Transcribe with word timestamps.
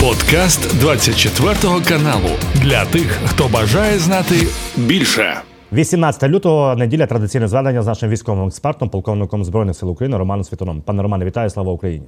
Подкаст 0.00 0.80
24 0.80 1.54
каналу 1.88 2.30
для 2.54 2.84
тих, 2.84 3.18
хто 3.26 3.48
бажає 3.48 3.98
знати 3.98 4.34
більше. 4.76 5.34
18 5.72 6.30
лютого 6.30 6.76
неділя 6.76 7.06
традиційне 7.06 7.48
зведення 7.48 7.82
з 7.82 7.86
нашим 7.86 8.08
військовим 8.08 8.46
експертом, 8.46 8.88
полковником 8.88 9.44
збройних 9.44 9.76
сил 9.76 9.90
України 9.90 10.16
Романом 10.16 10.44
Світоном. 10.44 10.82
Пане 10.82 11.02
Романе, 11.02 11.24
вітаю, 11.24 11.50
слава 11.50 11.72
Україні. 11.72 12.06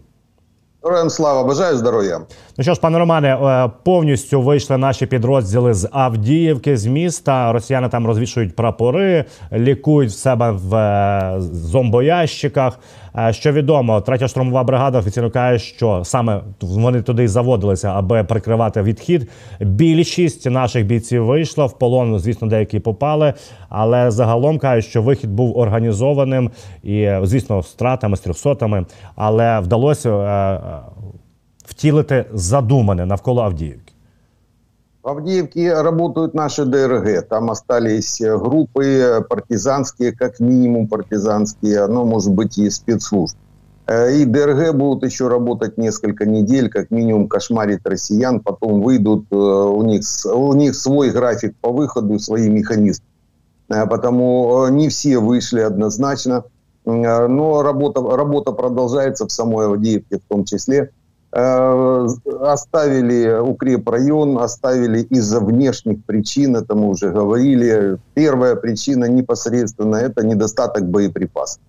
Героям 0.84 1.10
слава, 1.10 1.44
бажаю 1.44 1.76
здоров'я. 1.76 2.20
Ну 2.58 2.64
що 2.64 2.74
ж, 2.74 2.80
пане 2.80 2.98
Романе, 2.98 3.36
е, 3.36 3.70
повністю 3.84 4.42
вийшли 4.42 4.78
наші 4.78 5.06
підрозділи 5.06 5.74
з 5.74 5.88
Авдіївки 5.92 6.76
з 6.76 6.86
міста. 6.86 7.52
Росіяни 7.52 7.88
там 7.88 8.06
розвішують 8.06 8.56
прапори, 8.56 9.24
лікують 9.52 10.10
в 10.10 10.14
себе 10.14 10.50
в 10.50 10.74
е, 10.74 11.34
зомбоящиках. 11.40 12.78
Е, 13.18 13.32
що 13.32 13.52
відомо, 13.52 14.00
третя 14.00 14.28
штурмова 14.28 14.64
бригада 14.64 14.98
офіційно 14.98 15.30
каже, 15.30 15.58
що 15.58 16.04
саме 16.04 16.40
вони 16.60 17.02
туди 17.02 17.28
заводилися, 17.28 17.88
аби 17.88 18.24
прикривати 18.24 18.82
відхід. 18.82 19.30
Більшість 19.60 20.50
наших 20.50 20.86
бійців 20.86 21.24
вийшла 21.24 21.66
в 21.66 21.78
полон. 21.78 22.18
Звісно, 22.18 22.48
деякі 22.48 22.80
попали, 22.80 23.34
але 23.68 24.10
загалом 24.10 24.58
кажуть, 24.58 24.90
що 24.90 25.02
вихід 25.02 25.30
був 25.30 25.58
організованим 25.58 26.50
і, 26.82 27.10
звісно, 27.22 27.62
стратами 27.62 28.16
з 28.16 28.20
трьохсотами, 28.20 28.86
але 29.16 29.60
вдалося 29.60 30.60
втілити 31.64 32.24
задумане 32.32 33.06
навколо 33.06 33.42
Авдіївки. 33.42 33.91
В 35.02 35.08
Авдеевке 35.08 35.74
работают 35.80 36.32
наши 36.32 36.64
ДРГ. 36.64 37.26
Там 37.28 37.50
остались 37.50 38.20
группы 38.20 39.26
партизанские, 39.28 40.12
как 40.12 40.38
минимум 40.38 40.86
партизанские, 40.86 41.88
но 41.88 42.04
может 42.04 42.32
быть 42.32 42.56
и 42.56 42.70
спецслужб. 42.70 43.36
И 43.90 44.24
ДРГ 44.24 44.76
будут 44.76 45.04
еще 45.04 45.26
работать 45.26 45.76
несколько 45.76 46.24
недель, 46.24 46.70
как 46.70 46.92
минимум 46.92 47.26
кошмарить 47.26 47.80
россиян, 47.84 48.38
потом 48.38 48.80
выйдут, 48.80 49.26
у 49.32 49.82
них, 49.82 50.04
у 50.32 50.52
них 50.54 50.76
свой 50.76 51.10
график 51.10 51.56
по 51.60 51.72
выходу, 51.72 52.20
свои 52.20 52.48
механизмы. 52.48 53.04
Потому 53.66 54.68
не 54.68 54.88
все 54.88 55.18
вышли 55.18 55.62
однозначно, 55.62 56.44
но 56.84 57.62
работа, 57.62 58.00
работа 58.16 58.52
продолжается 58.52 59.26
в 59.26 59.32
самой 59.32 59.66
Авдеевке 59.66 60.18
в 60.18 60.28
том 60.28 60.44
числе. 60.44 60.92
Э, 61.34 62.06
оставили 62.42 63.38
укрепрайон, 63.40 64.36
оставили 64.38 65.00
из-за 65.00 65.40
внешних 65.40 66.04
причин, 66.04 66.56
это 66.56 66.74
мы 66.74 66.90
уже 66.90 67.10
говорили. 67.10 67.98
Первая 68.12 68.54
причина 68.54 69.06
непосредственно 69.06 69.96
это 69.96 70.26
недостаток 70.26 70.86
боеприпасов. 70.90 71.62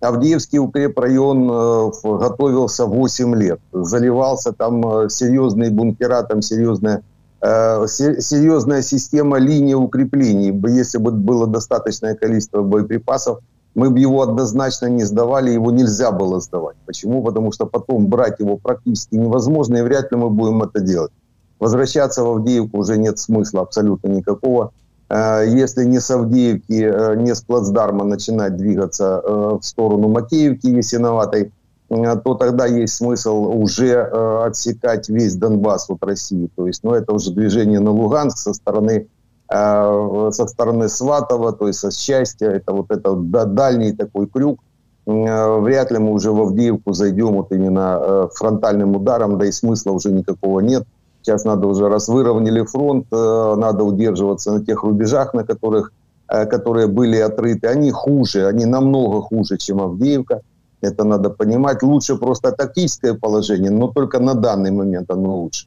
Авдеевский 0.00 0.58
укрепрайон 0.58 1.48
э, 1.48 1.90
готовился 2.02 2.86
8 2.86 3.36
лет. 3.36 3.60
Заливался 3.72 4.52
там 4.52 4.84
э, 4.84 5.08
серьезные 5.08 5.70
бункера, 5.70 6.22
там 6.24 6.42
серьезная, 6.42 7.02
серьезная 7.40 8.82
система 8.82 9.38
линии 9.38 9.74
укреплений. 9.74 10.50
Если 10.76 10.98
бы 10.98 11.12
было 11.12 11.46
достаточное 11.46 12.14
количество 12.16 12.62
боеприпасов, 12.62 13.40
мы 13.74 13.90
бы 13.90 13.98
его 13.98 14.22
однозначно 14.22 14.86
не 14.86 15.04
сдавали, 15.04 15.50
его 15.50 15.70
нельзя 15.70 16.12
было 16.12 16.40
сдавать. 16.40 16.76
Почему? 16.86 17.22
Потому 17.22 17.52
что 17.52 17.66
потом 17.66 18.06
брать 18.06 18.38
его 18.40 18.56
практически 18.56 19.16
невозможно, 19.16 19.76
и 19.76 19.82
вряд 19.82 20.12
ли 20.12 20.18
мы 20.18 20.30
будем 20.30 20.62
это 20.62 20.80
делать. 20.80 21.12
Возвращаться 21.58 22.22
в 22.22 22.30
Авдеевку 22.30 22.78
уже 22.78 22.98
нет 22.98 23.18
смысла 23.18 23.62
абсолютно 23.62 24.08
никакого. 24.08 24.72
Э, 25.08 25.44
если 25.46 25.84
не 25.84 26.00
с 26.00 26.10
Авдеевки, 26.10 26.82
э, 26.82 27.16
не 27.16 27.34
с 27.34 27.42
плацдарма 27.42 28.04
начинать 28.04 28.56
двигаться 28.56 29.22
э, 29.24 29.58
в 29.60 29.64
сторону 29.64 30.08
Макеевки 30.08 30.66
Ясиноватой, 30.66 31.52
то 31.88 32.34
тогда 32.34 32.66
есть 32.66 32.94
смысл 32.94 33.52
уже 33.54 34.00
отсекать 34.00 35.08
весь 35.10 35.36
Донбасс 35.36 35.88
от 35.90 36.02
России. 36.02 36.48
То 36.56 36.66
есть, 36.66 36.82
ну, 36.82 36.92
это 36.92 37.12
уже 37.12 37.30
движение 37.30 37.78
на 37.78 37.92
Луганск 37.92 38.38
со 38.38 38.54
стороны 38.54 39.06
со 39.54 40.46
стороны 40.48 40.88
Сватова, 40.88 41.52
то 41.52 41.68
есть 41.68 41.78
со 41.78 41.90
счастья, 41.90 42.48
это 42.50 42.72
вот 42.72 42.90
это 42.90 43.14
дальний 43.14 43.92
такой 43.92 44.26
крюк. 44.26 44.58
Э, 45.06 45.60
вряд 45.60 45.92
ли 45.92 45.98
мы 45.98 46.12
уже 46.12 46.32
в 46.32 46.40
Авдеевку 46.40 46.92
зайдем 46.92 47.34
вот 47.34 47.52
именно 47.52 47.98
э, 48.00 48.28
фронтальным 48.34 48.96
ударом, 48.96 49.38
да 49.38 49.46
и 49.46 49.52
смысла 49.52 49.92
уже 49.92 50.10
никакого 50.10 50.60
нет. 50.60 50.84
Сейчас 51.22 51.44
надо 51.44 51.68
уже, 51.68 51.88
раз 51.88 52.08
выровняли 52.08 52.62
фронт, 52.64 53.06
надо 53.10 53.82
удерживаться 53.82 54.52
на 54.52 54.62
тех 54.62 54.82
рубежах, 54.82 55.32
на 55.32 55.42
которых, 55.42 55.90
которые 56.26 56.86
были 56.86 57.16
отрыты. 57.16 57.66
Они 57.66 57.90
хуже, 57.92 58.46
они 58.46 58.66
намного 58.66 59.22
хуже, 59.22 59.56
чем 59.56 59.80
Авдеевка. 59.80 60.42
Это 60.82 61.04
надо 61.04 61.30
понимать. 61.30 61.82
Лучше 61.82 62.16
просто 62.16 62.52
тактическое 62.52 63.14
положение, 63.14 63.70
но 63.70 63.88
только 63.88 64.18
на 64.18 64.34
данный 64.34 64.70
момент 64.70 65.10
оно 65.10 65.36
лучше. 65.36 65.66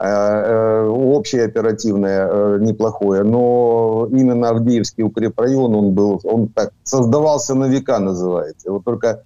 Э, 0.00 0.06
э, 0.06 0.86
общее 0.86 1.44
оперативное 1.44 2.28
э, 2.30 2.58
неплохое, 2.60 3.24
но 3.24 4.06
именно 4.12 4.50
Авдеевский 4.50 5.02
укрепрайон, 5.02 5.74
он 5.74 5.92
был, 5.92 6.20
он 6.22 6.46
так 6.48 6.70
создавался 6.84 7.56
на 7.56 7.64
века, 7.64 7.98
называется. 7.98 8.70
Вот 8.70 8.84
только 8.84 9.24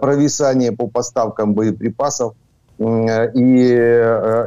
провисание 0.00 0.72
по 0.72 0.86
поставкам 0.86 1.52
боеприпасов 1.52 2.32
и, 2.78 2.84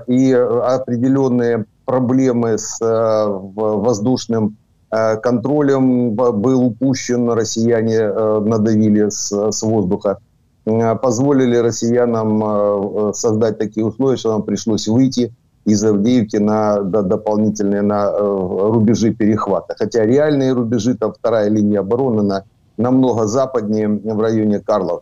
и 0.07 0.33
определенные 0.33 1.65
проблемы 1.85 2.57
с 2.57 2.79
воздушным 2.81 4.57
контролем 4.89 6.15
был 6.15 6.65
упущен, 6.65 7.29
россияне 7.29 8.07
надавили 8.09 9.09
с, 9.09 9.31
с 9.51 9.61
воздуха, 9.61 10.17
позволили 10.65 11.57
россиянам 11.57 13.13
создать 13.13 13.59
такие 13.59 13.85
условия, 13.85 14.17
что 14.17 14.31
нам 14.31 14.41
пришлось 14.41 14.87
выйти 14.87 15.31
из 15.67 15.83
Авдеевки 15.83 16.37
на 16.37 16.81
да, 16.81 17.01
дополнительные 17.01 17.81
на 17.81 18.09
э, 18.09 18.17
рубежи 18.19 19.13
перехвата. 19.13 19.75
Хотя 19.77 20.05
реальные 20.05 20.53
рубежи, 20.53 20.95
там 20.95 21.13
вторая 21.13 21.49
линия 21.49 21.81
обороны 21.81 22.23
на, 22.23 22.43
намного 22.77 23.27
западнее 23.27 23.89
в 23.89 24.19
районе 24.19 24.59
Карлов. 24.59 25.01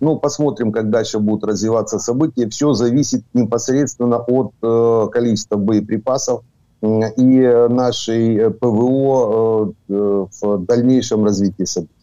Ну, 0.00 0.18
посмотрим, 0.18 0.72
как 0.72 0.88
дальше 0.88 1.18
будут 1.18 1.44
развиваться 1.44 1.98
события. 1.98 2.48
Все 2.48 2.72
зависит 2.72 3.22
непосредственно 3.34 4.16
от 4.16 4.52
э, 4.62 5.08
количества 5.12 5.56
боеприпасов 5.56 6.40
и 6.80 7.66
нашей 7.68 8.50
ПВО 8.50 9.74
э, 9.88 10.26
в 10.40 10.64
дальнейшем 10.64 11.24
развитии 11.24 11.64
событий. 11.64 11.97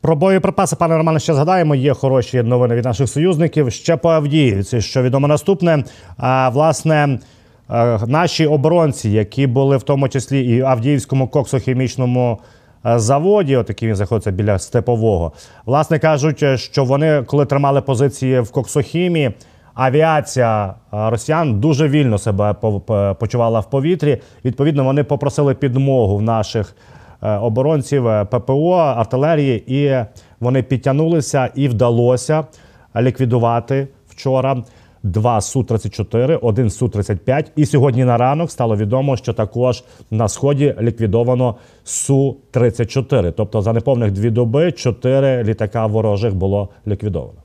Про 0.00 0.16
боєприпаси, 0.16 0.76
пане 0.76 0.96
Романе, 0.96 1.20
ще 1.20 1.34
згадаємо. 1.34 1.74
Є 1.74 1.94
хороші 1.94 2.42
новини 2.42 2.74
від 2.74 2.84
наших 2.84 3.08
союзників. 3.08 3.72
Ще 3.72 3.96
по 3.96 4.08
Авдіївці, 4.08 4.80
що 4.80 5.02
відомо 5.02 5.28
наступне. 5.28 5.84
А 6.16 6.48
власне 6.48 7.18
наші 8.06 8.46
оборонці, 8.46 9.10
які 9.10 9.46
були 9.46 9.76
в 9.76 9.82
тому 9.82 10.08
числі 10.08 10.44
і 10.44 10.62
в 10.62 10.66
Авдіївському 10.66 11.28
коксохімічному 11.28 12.38
заводі, 12.84 13.56
отакий 13.56 13.88
він 13.88 13.96
знаходиться 13.96 14.30
біля 14.30 14.58
степового, 14.58 15.32
власне 15.66 15.98
кажуть, 15.98 16.44
що 16.60 16.84
вони, 16.84 17.22
коли 17.26 17.46
тримали 17.46 17.80
позиції 17.80 18.40
в 18.40 18.50
Коксохімії, 18.50 19.30
авіація 19.74 20.74
росіян 20.92 21.60
дуже 21.60 21.88
вільно 21.88 22.18
себе 22.18 22.54
почувала 23.18 23.60
в 23.60 23.70
повітрі. 23.70 24.18
Відповідно, 24.44 24.84
вони 24.84 25.04
попросили 25.04 25.54
підмогу 25.54 26.16
в 26.16 26.22
наших. 26.22 26.74
Е, 27.22 27.36
оборонців 27.36 28.08
е, 28.08 28.24
ППО, 28.24 28.72
артилерії, 28.74 29.64
і 29.66 30.04
вони 30.40 30.62
підтягнулися 30.62 31.50
і 31.54 31.68
вдалося 31.68 32.44
ліквідувати 32.96 33.88
вчора. 34.08 34.62
Два 35.02 35.40
су 35.40 35.64
34 35.64 36.36
один 36.36 36.70
су 36.70 36.88
35 36.88 37.52
І 37.56 37.66
сьогодні 37.66 38.04
на 38.04 38.16
ранок 38.16 38.50
стало 38.50 38.76
відомо, 38.76 39.16
що 39.16 39.32
також 39.32 39.84
на 40.10 40.28
сході 40.28 40.74
ліквідовано 40.80 41.54
су 41.84 42.36
34 42.50 43.32
Тобто 43.32 43.62
за 43.62 43.72
неповних 43.72 44.12
дві 44.12 44.30
доби 44.30 44.72
чотири 44.72 45.44
літака 45.44 45.86
ворожих 45.86 46.34
було 46.34 46.68
ліквідовано. 46.86 47.38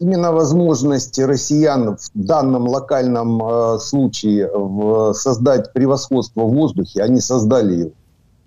Именно 0.00 0.32
возможность 0.32 1.18
россиян 1.18 1.96
в 1.96 2.10
данном 2.14 2.68
локальном 2.68 3.42
э, 3.42 3.78
случае 3.78 4.50
в, 4.52 5.14
создать 5.14 5.72
превосходство 5.72 6.44
в 6.44 6.54
воздухе, 6.54 7.04
они 7.04 7.20
создали 7.20 7.74
его. 7.74 7.90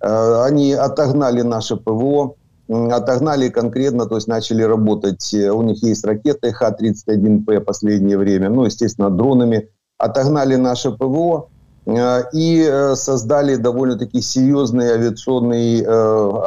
Э, 0.00 0.42
они 0.44 0.72
отогнали 0.72 1.42
наше 1.42 1.76
ПВО, 1.76 2.34
отогнали 2.68 3.48
конкретно, 3.48 4.06
то 4.06 4.16
есть 4.16 4.28
начали 4.28 4.62
работать, 4.62 5.32
э, 5.34 5.50
у 5.50 5.62
них 5.62 5.82
есть 5.82 6.04
ракеты 6.04 6.52
Х-31П 6.52 7.60
последнее 7.60 8.18
время, 8.18 8.50
ну, 8.50 8.64
естественно, 8.64 9.10
дронами, 9.10 9.68
отогнали 9.98 10.56
наше 10.56 10.92
ПВО 10.92 11.48
э, 11.86 12.22
и 12.32 12.92
создали 12.94 13.56
довольно-таки 13.56 14.20
серьезное 14.20 14.94
авиационное, 14.94 15.84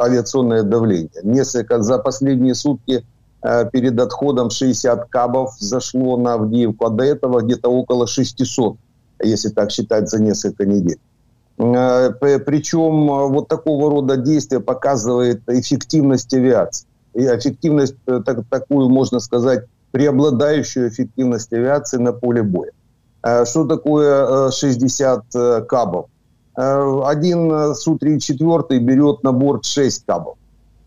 авиационное 0.02 0.62
давление. 0.62 1.10
Несколько 1.22 1.82
за 1.82 1.98
последние 1.98 2.54
сутки 2.54 3.04
перед 3.72 3.98
отходом 3.98 4.50
60 4.50 5.08
кабов 5.08 5.54
зашло 5.58 6.18
на 6.18 6.34
Авдеевку, 6.34 6.84
а 6.84 6.90
до 6.90 7.04
этого 7.04 7.40
где-то 7.40 7.70
около 7.70 8.06
600, 8.06 8.76
если 9.22 9.48
так 9.48 9.70
считать, 9.70 10.10
за 10.10 10.20
несколько 10.20 10.66
недель. 10.66 10.98
Э, 11.60 12.38
Причем 12.38 13.10
э, 13.10 13.26
вот 13.28 13.48
такого 13.48 13.90
рода 13.90 14.16
действия 14.16 14.60
показывает 14.60 15.42
эффективность 15.48 16.32
авиации. 16.32 16.86
И 17.14 17.20
эффективность, 17.20 17.96
э, 18.06 18.20
так, 18.24 18.44
такую 18.48 18.88
можно 18.88 19.20
сказать, 19.20 19.66
преобладающую 19.90 20.88
эффективность 20.88 21.52
авиации 21.52 21.98
на 21.98 22.12
поле 22.12 22.42
боя. 22.42 22.70
Что 23.44 23.66
такое 23.66 24.50
60 24.50 25.66
кабов? 25.68 26.06
Один 26.54 27.74
Су-34 27.74 28.78
берет 28.78 29.22
на 29.24 29.32
борт 29.32 29.66
6 29.66 30.06
кабов. 30.06 30.36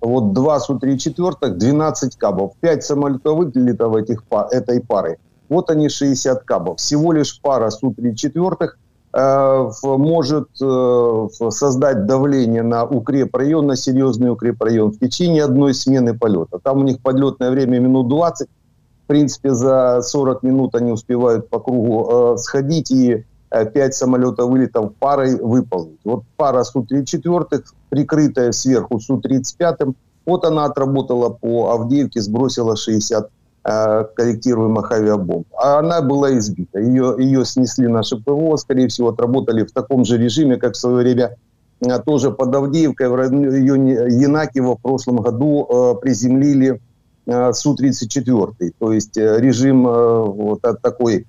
Вот 0.02 0.34
два 0.34 0.60
Су-34, 0.60 1.50
12 1.50 2.18
кабов. 2.18 2.54
5 2.62 2.84
самолетов 2.84 3.38
вылетов 3.38 3.96
этих, 3.96 4.24
этой 4.50 4.82
пары. 4.82 5.18
Вот 5.50 5.70
они 5.70 5.90
60 5.90 6.44
кабов. 6.44 6.80
Всего 6.80 7.12
лишь 7.12 7.40
пара 7.40 7.70
Су-34 7.70 8.58
э, 8.62 8.68
может 9.14 10.50
э, 10.60 11.28
создать 11.50 12.08
давление 12.08 12.64
на 12.64 12.84
укрепрайон, 12.84 13.68
на 13.68 13.76
серьезный 13.76 14.32
укрепрайон 14.32 14.92
в 14.92 15.00
течение 15.00 15.44
одной 15.44 15.76
смены 15.76 16.18
полета. 16.18 16.58
Там 16.64 16.80
у 16.80 16.84
них 16.84 17.00
подлетное 17.00 17.52
время 17.52 17.80
минут 17.80 18.08
20. 18.08 18.48
В 18.48 19.08
принципе, 19.08 19.52
за 19.52 20.02
40 20.02 20.42
минут 20.44 20.76
они 20.76 20.92
успевают 20.92 21.50
по 21.50 21.60
кругу 21.60 22.34
э, 22.34 22.38
сходить 22.38 22.90
и 22.90 23.24
5 23.52 23.94
самолетов 23.94 24.50
вылетов 24.50 24.96
парой 24.96 25.36
выполнить. 25.36 26.00
Вот 26.04 26.24
пара 26.36 26.64
Су-34, 26.64 27.64
прикрытая 27.90 28.52
сверху 28.52 29.00
Су-35, 29.00 29.94
вот 30.26 30.46
она 30.46 30.66
отработала 30.66 31.30
по 31.30 31.72
Авдеевке, 31.72 32.22
сбросила 32.22 32.76
60 32.76 33.26
э, 33.26 33.28
корректируемых 33.64 34.92
авиабомб. 34.92 35.48
А 35.58 35.80
она 35.80 36.02
была 36.02 36.38
избита. 36.38 36.80
Ее, 36.80 37.16
ее 37.18 37.46
снесли 37.46 37.88
наши 37.88 38.18
ПВО, 38.18 38.58
скорее 38.58 38.90
всего, 38.90 39.10
отработали 39.10 39.64
в 39.64 39.72
таком 39.72 40.04
же 40.04 40.18
режиме, 40.18 40.58
как 40.58 40.74
в 40.74 40.78
свое 40.78 40.98
время 40.98 41.38
э, 41.82 42.00
тоже 42.00 42.32
под 42.32 42.54
Авдеевкой, 42.54 43.08
в 43.08 43.16
районе 43.16 43.94
Янакиева 43.94 44.76
в 44.76 44.82
прошлом 44.82 45.18
году 45.18 45.66
э, 45.70 46.02
приземлили 46.02 46.82
э, 47.26 47.54
Су-34. 47.54 48.74
То 48.78 48.92
есть 48.92 49.18
э, 49.18 49.40
режим 49.40 49.88
э, 49.88 50.24
вот 50.26 50.62
такой 50.82 51.26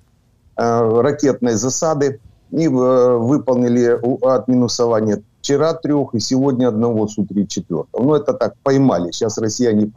э, 0.57 1.01
ракетной 1.01 1.53
засады. 1.53 2.19
И 2.51 2.67
э, 2.67 2.69
выполнили 2.69 3.99
отминусование 4.25 5.23
вчера 5.41 5.73
трех 5.73 6.13
и 6.13 6.19
сегодня 6.19 6.67
одного 6.67 7.07
Су-34. 7.07 7.87
Ну, 7.93 8.13
это 8.13 8.33
так, 8.33 8.55
поймали. 8.63 9.11
Сейчас 9.11 9.37
россияне, 9.37 9.89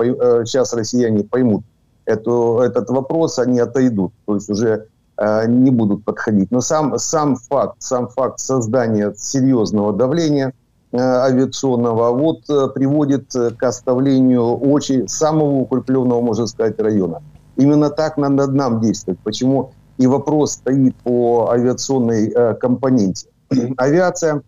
сейчас 0.45 0.73
э, 0.73 0.77
россияне 0.77 1.25
поймут 1.25 1.65
эту, 2.09 2.61
этот 2.61 2.91
вопрос, 2.91 3.39
они 3.39 3.61
отойдут. 3.61 4.13
То 4.27 4.35
есть 4.35 4.51
уже 4.51 4.87
э, 5.17 5.47
не 5.47 5.71
будут 5.71 6.05
подходить. 6.05 6.51
Но 6.51 6.61
сам, 6.61 6.99
сам, 6.99 7.37
факт, 7.37 7.77
сам 7.79 8.09
факт 8.09 8.41
создания 8.41 9.13
серьезного 9.17 9.93
давления 9.93 10.53
э, 10.93 10.99
авиационного 10.99 12.11
вот 12.13 12.49
э, 12.51 12.69
приводит 12.75 13.33
к 13.33 13.63
оставлению 13.63 14.57
очень 14.57 15.09
самого 15.09 15.61
укрепленного, 15.61 16.21
можно 16.21 16.47
сказать, 16.47 16.81
района. 16.81 17.23
Именно 17.57 17.91
так 17.91 18.17
надо 18.17 18.47
нам 18.47 18.81
действовать. 18.81 19.21
Почему 19.25 19.73
и 19.99 20.07
вопрос 20.07 20.53
стоит 20.53 20.95
по 21.05 21.51
авиационной 21.51 22.29
э, 22.29 22.55
компоненте. 22.55 23.29
Авиация 23.77 24.43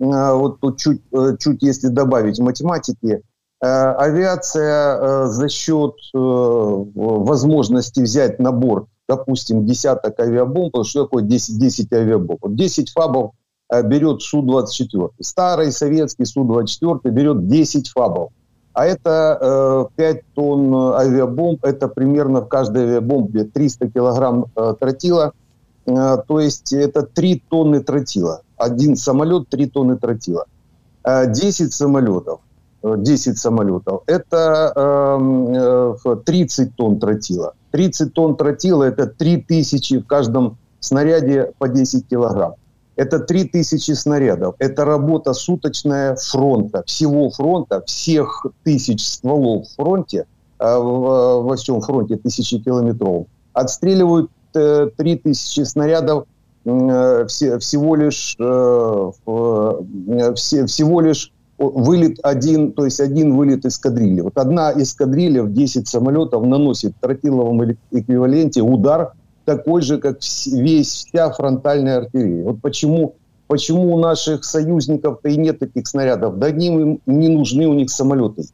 Э, 0.00 0.32
вот 0.32 0.60
тут 0.60 0.78
чуть, 0.78 1.02
э, 1.12 1.36
чуть 1.38 1.62
если 1.62 1.88
добавить 1.88 2.40
математики, 2.40 3.06
э, 3.06 3.20
авиация 3.60 5.26
за 5.26 5.48
счет 5.48 5.94
возможности 6.12 8.00
взять 8.00 8.38
на 8.38 8.52
борт, 8.52 8.86
допустим, 9.08 9.66
десяток 9.66 10.18
авиабомб, 10.18 10.74
что 10.84 11.04
такое 11.04 11.22
10, 11.22 11.58
10 11.58 11.92
авиабомб? 11.92 12.40
10 12.46 12.90
фабов 12.90 13.32
берет 13.84 14.22
Су-24. 14.22 15.10
Старый 15.20 15.72
советский 15.72 16.24
Су-24 16.24 17.10
берет 17.10 17.48
10 17.48 17.88
фабов. 17.90 18.32
А 18.72 18.86
это 18.86 19.88
5 19.96 20.22
тонн 20.34 20.94
авиабомб, 20.94 21.64
это 21.64 21.88
примерно 21.88 22.40
в 22.40 22.48
каждой 22.48 22.84
авиабомбе 22.84 23.44
300 23.44 23.90
килограмм 23.90 24.46
тротила, 24.78 25.32
то 25.84 26.40
есть 26.40 26.72
это 26.72 27.02
3 27.02 27.44
тонны 27.50 27.80
тротила 27.82 28.42
один 28.60 28.96
самолет, 28.96 29.48
3 29.48 29.66
тонны 29.66 29.96
тротила. 29.96 30.46
10 31.04 31.60
э, 31.60 31.70
самолетов, 31.70 32.40
10 32.82 33.28
э, 33.28 33.36
самолетов, 33.36 34.02
это 34.06 34.72
30 36.24 36.58
эм, 36.58 36.68
э, 36.68 36.70
тонн 36.76 36.98
тротила. 36.98 37.54
30 37.72 38.12
тонн 38.14 38.36
тротила– 38.36 38.84
это 38.84 39.06
3000 39.06 39.98
в 39.98 40.06
каждом 40.06 40.58
снаряде 40.80 41.52
по 41.58 41.68
10 41.68 42.08
килограмм. 42.08 42.54
Это 42.96 43.20
3000 43.20 43.92
снарядов. 43.92 44.56
Это 44.58 44.84
работа 44.84 45.32
суточная 45.32 46.16
фронта, 46.16 46.82
всего 46.86 47.30
фронта, 47.30 47.82
всех 47.86 48.44
тысяч 48.64 49.06
стволов 49.06 49.68
в 49.68 49.74
фронте, 49.76 50.26
во 50.58 51.56
всем 51.56 51.80
фронте 51.80 52.16
тысячи 52.16 52.58
километров. 52.58 53.26
Отстреливают 53.54 54.30
3000 54.52 55.64
снарядов 55.64 56.26
Э, 56.64 57.24
все, 57.26 57.58
всего 57.58 57.96
лишь 57.96 58.36
э, 58.38 59.10
э, 59.26 60.34
все, 60.34 60.66
всего 60.66 61.00
лишь 61.00 61.32
вылет 61.60 62.18
один, 62.22 62.72
то 62.72 62.84
есть 62.84 63.00
один 63.00 63.36
вылет 63.36 63.64
эскадрильи. 63.64 64.20
Вот 64.22 64.36
одна 64.36 64.72
эскадрилья 64.72 65.42
в 65.42 65.52
10 65.52 65.86
самолетов 65.86 66.44
наносит 66.44 66.94
в 66.96 67.00
тротиловом 67.00 67.76
эквиваленте 67.90 68.62
удар 68.62 69.12
такой 69.44 69.82
же, 69.82 69.98
как 69.98 70.18
весь, 70.46 71.04
вся 71.06 71.30
фронтальная 71.30 71.98
артиллерия. 71.98 72.44
Вот 72.44 72.60
почему, 72.60 73.14
почему 73.46 73.94
у 73.94 73.98
наших 73.98 74.44
союзников-то 74.44 75.28
и 75.28 75.36
нет 75.36 75.58
таких 75.58 75.86
снарядов? 75.86 76.38
Да 76.38 76.48
им 76.48 77.00
не 77.06 77.28
нужны 77.28 77.66
у 77.66 77.74
них 77.74 77.90
самолеты. 77.90 78.44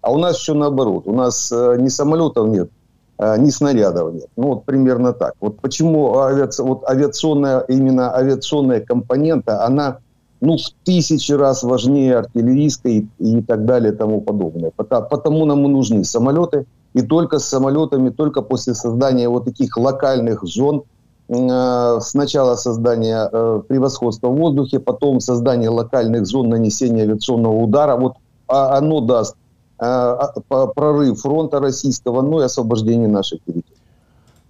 А 0.00 0.12
у 0.12 0.18
нас 0.18 0.36
все 0.36 0.54
наоборот. 0.54 1.06
У 1.06 1.12
нас 1.12 1.52
э, 1.52 1.76
ни 1.78 1.88
самолетов 1.88 2.48
нет, 2.48 2.70
Э, 3.18 3.36
ни 3.38 3.50
снарядов 3.50 4.12
нет. 4.12 4.28
Ну, 4.36 4.48
вот 4.48 4.64
примерно 4.64 5.12
так. 5.12 5.34
Вот 5.40 5.60
почему 5.60 6.18
авиаци... 6.18 6.62
вот 6.62 6.84
авиационная, 6.88 7.60
именно 7.60 8.14
авиационная 8.14 8.80
компонента, 8.80 9.64
она 9.64 9.98
ну, 10.45 10.57
в 10.57 10.71
тысячи 10.83 11.31
раз 11.33 11.63
важнее 11.63 12.17
артиллерийской 12.17 13.07
и, 13.19 13.37
и 13.37 13.41
так 13.41 13.65
далее 13.65 13.93
и 13.93 13.95
тому 13.95 14.21
подобное. 14.21 14.71
Потому, 14.75 15.07
потому 15.09 15.45
нам 15.45 15.65
и 15.65 15.67
нужны 15.67 16.03
самолеты, 16.03 16.65
и 16.93 17.01
только 17.01 17.39
с 17.39 17.45
самолетами, 17.45 18.09
только 18.09 18.41
после 18.41 18.73
создания 18.73 19.29
вот 19.29 19.45
таких 19.45 19.77
локальных 19.77 20.43
зон, 20.43 20.83
э, 21.29 21.99
сначала 22.01 22.55
создания 22.55 23.29
э, 23.31 23.61
превосходства 23.67 24.29
в 24.29 24.35
воздухе, 24.35 24.79
потом 24.79 25.19
создание 25.19 25.69
локальных 25.69 26.25
зон 26.25 26.49
нанесения 26.49 27.03
авиационного 27.03 27.55
удара, 27.55 27.95
вот 27.95 28.13
а, 28.47 28.77
оно 28.77 28.99
даст 28.99 29.35
Э, 29.81 30.27
прорив 30.75 31.15
фронту 31.15 31.59
російського, 31.59 32.23
ну 32.23 32.41
і 32.41 32.45
освобождення 32.45 33.07
наших 33.07 33.39
територій. 33.39 33.74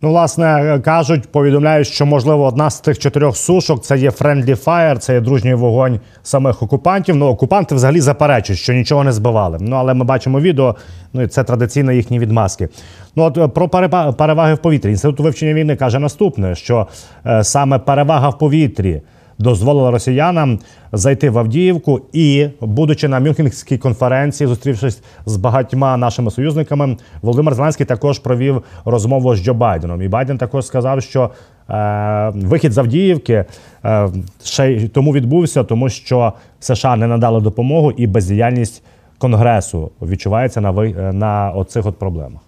Ну, 0.06 0.11
власне, 0.11 0.81
кажуть, 0.85 1.29
повідомляють, 1.32 1.87
що 1.87 2.06
можливо 2.06 2.44
одна 2.44 2.70
з 2.70 2.81
тих 2.81 2.99
чотирьох 2.99 3.37
сушок 3.37 3.85
це 3.85 3.99
є 3.99 4.11
friendly 4.11 4.65
fire, 4.65 4.98
це 4.98 5.15
є 5.15 5.20
дружній 5.20 5.55
вогонь 5.55 6.01
самих 6.22 6.63
окупантів. 6.63 7.17
Ну, 7.17 7.27
окупанти 7.27 7.75
взагалі 7.75 8.01
заперечують, 8.01 8.60
що 8.60 8.72
нічого 8.72 9.05
не 9.05 9.13
збивали. 9.13 9.58
Ну, 9.60 9.77
але 9.77 9.94
ми 9.94 10.05
бачимо 10.05 10.41
відео, 10.41 10.77
ну 11.13 11.22
і 11.22 11.27
це 11.27 11.44
традиційно 11.44 11.93
їхні 11.93 12.19
відмазки. 12.19 12.69
Ну, 13.17 13.22
от 13.22 13.55
про 13.55 13.69
переваги 14.13 14.55
в 14.55 14.58
повітрі. 14.58 14.91
Інститут 14.91 15.20
вивчення 15.20 15.55
війни 15.55 15.77
каже 15.77 15.98
наступне: 15.98 16.55
що 16.55 16.86
е, 17.27 17.44
саме 17.44 17.79
перевага 17.79 18.29
в 18.29 18.39
повітрі 18.39 19.03
дозволила 19.38 19.90
росіянам 19.90 20.58
зайти 20.93 21.31
в 21.31 21.38
Авдіївку 21.38 22.00
і, 22.12 22.48
будучи 22.60 23.08
на 23.08 23.20
Мюнхенській 23.20 23.78
конференції, 23.78 24.48
зустрівшись 24.48 25.02
з 25.26 25.36
багатьма 25.36 25.96
нашими 25.96 26.31
союзниками, 26.31 26.96
Володимир 27.22 27.55
Зеленський 27.55 27.86
також 27.86 28.19
провів 28.19 28.62
розмову 28.84 29.36
з 29.36 29.44
Джо 29.44 29.55
Байденом. 29.55 30.02
І 30.02 30.08
Байден 30.08 30.38
також 30.38 30.66
сказав, 30.66 31.02
що 31.02 31.31
е, 31.70 32.32
вихід 32.34 32.72
з 32.72 32.78
Авдіївки 32.78 33.44
е, 33.84 34.08
ще 34.44 34.72
й 34.72 34.88
тому 34.88 35.12
відбувся, 35.12 35.64
тому 35.64 35.88
що 35.88 36.32
США 36.60 36.96
не 36.96 37.06
надали 37.06 37.40
допомогу 37.40 37.90
і 37.90 38.06
бездіяльність 38.06 38.82
Конгресу 39.19 39.90
відчувається 40.02 40.60
на 40.60 40.70
ви 40.70 40.93
на 41.12 41.50
оцих 41.50 41.86
от 41.86 41.98
проблемах. 41.98 42.45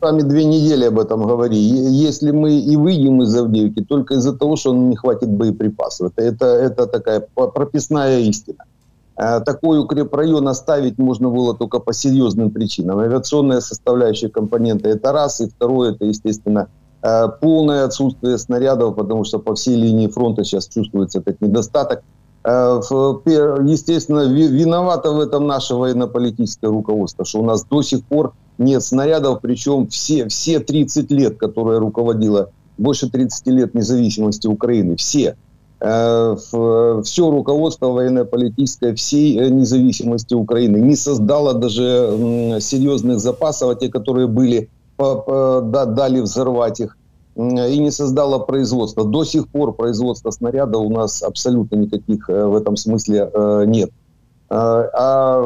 Сами 0.00 0.22
две 0.22 0.44
недели 0.44 0.84
об 0.84 0.98
этом 0.98 1.26
говорили. 1.26 1.58
Если 1.58 2.30
мы 2.30 2.58
и 2.58 2.76
выйдем 2.76 3.22
из 3.22 3.34
Авдеевки, 3.34 3.84
только 3.84 4.14
из-за 4.14 4.36
того, 4.36 4.56
что 4.56 4.74
не 4.74 4.96
хватит 4.96 5.28
боеприпасов. 5.28 6.12
Это, 6.16 6.22
это, 6.22 6.46
это 6.46 6.86
такая 6.86 7.20
прописная 7.20 8.20
истина. 8.20 8.64
Э, 9.16 9.40
такой 9.40 9.80
укрепрайон 9.80 10.48
оставить 10.48 10.98
можно 10.98 11.28
было 11.28 11.54
только 11.54 11.78
по 11.78 11.92
серьезным 11.92 12.50
причинам. 12.50 12.98
Авиационная 12.98 13.60
составляющая 13.60 14.28
компонента– 14.28 14.88
это 14.90 15.12
раз. 15.12 15.40
И 15.40 15.48
второе– 15.48 15.92
это, 15.94 16.04
естественно, 16.04 16.68
э, 17.02 17.28
полное 17.40 17.84
отсутствие 17.84 18.38
снарядов, 18.38 18.96
потому 18.96 19.24
что 19.24 19.38
по 19.38 19.54
всей 19.54 19.76
линии 19.76 20.08
фронта 20.08 20.44
сейчас 20.44 20.68
чувствуется 20.68 21.18
этот 21.18 21.40
недостаток. 21.40 22.02
Э, 22.44 22.80
естественно, 23.64 24.26
виновато 24.26 25.12
в 25.12 25.20
этом 25.20 25.46
наше 25.46 25.74
военно-политическое 25.74 26.68
руководство, 26.68 27.24
что 27.24 27.40
у 27.40 27.44
нас 27.44 27.64
до 27.64 27.82
сих 27.82 28.04
пор 28.04 28.32
нет 28.58 28.82
снарядов, 28.82 29.40
причем 29.40 29.86
все, 29.86 30.26
все 30.26 30.58
30 30.58 31.10
лет, 31.12 31.38
которые 31.38 31.78
руководила, 31.78 32.50
больше 32.78 33.08
30 33.08 33.46
лет 33.46 33.74
независимости 33.74 34.48
Украины, 34.48 34.96
все, 34.96 35.36
э, 35.80 36.36
все 37.04 37.30
руководство 37.30 37.86
военно-политическое 37.86 38.94
всей 38.96 39.38
э, 39.38 39.48
независимости 39.48 40.34
Украины 40.34 40.78
не 40.78 40.96
создало 40.96 41.54
даже 41.54 42.58
серьезных 42.60 43.20
запасов, 43.20 43.70
а 43.70 43.74
те, 43.76 43.88
которые 43.88 44.26
были, 44.26 44.68
дали 44.98 46.20
взорвать 46.20 46.80
их. 46.80 46.96
И 47.36 47.78
не 47.78 47.90
создало 47.90 48.38
производство. 48.38 49.04
До 49.04 49.24
сих 49.24 49.48
пор 49.48 49.72
производства 49.72 50.30
снаряда 50.30 50.78
у 50.78 50.90
нас 50.90 51.22
абсолютно 51.22 51.76
никаких 51.76 52.28
в 52.28 52.54
этом 52.54 52.76
смысле 52.76 53.30
нет. 53.66 53.90
А, 54.50 55.40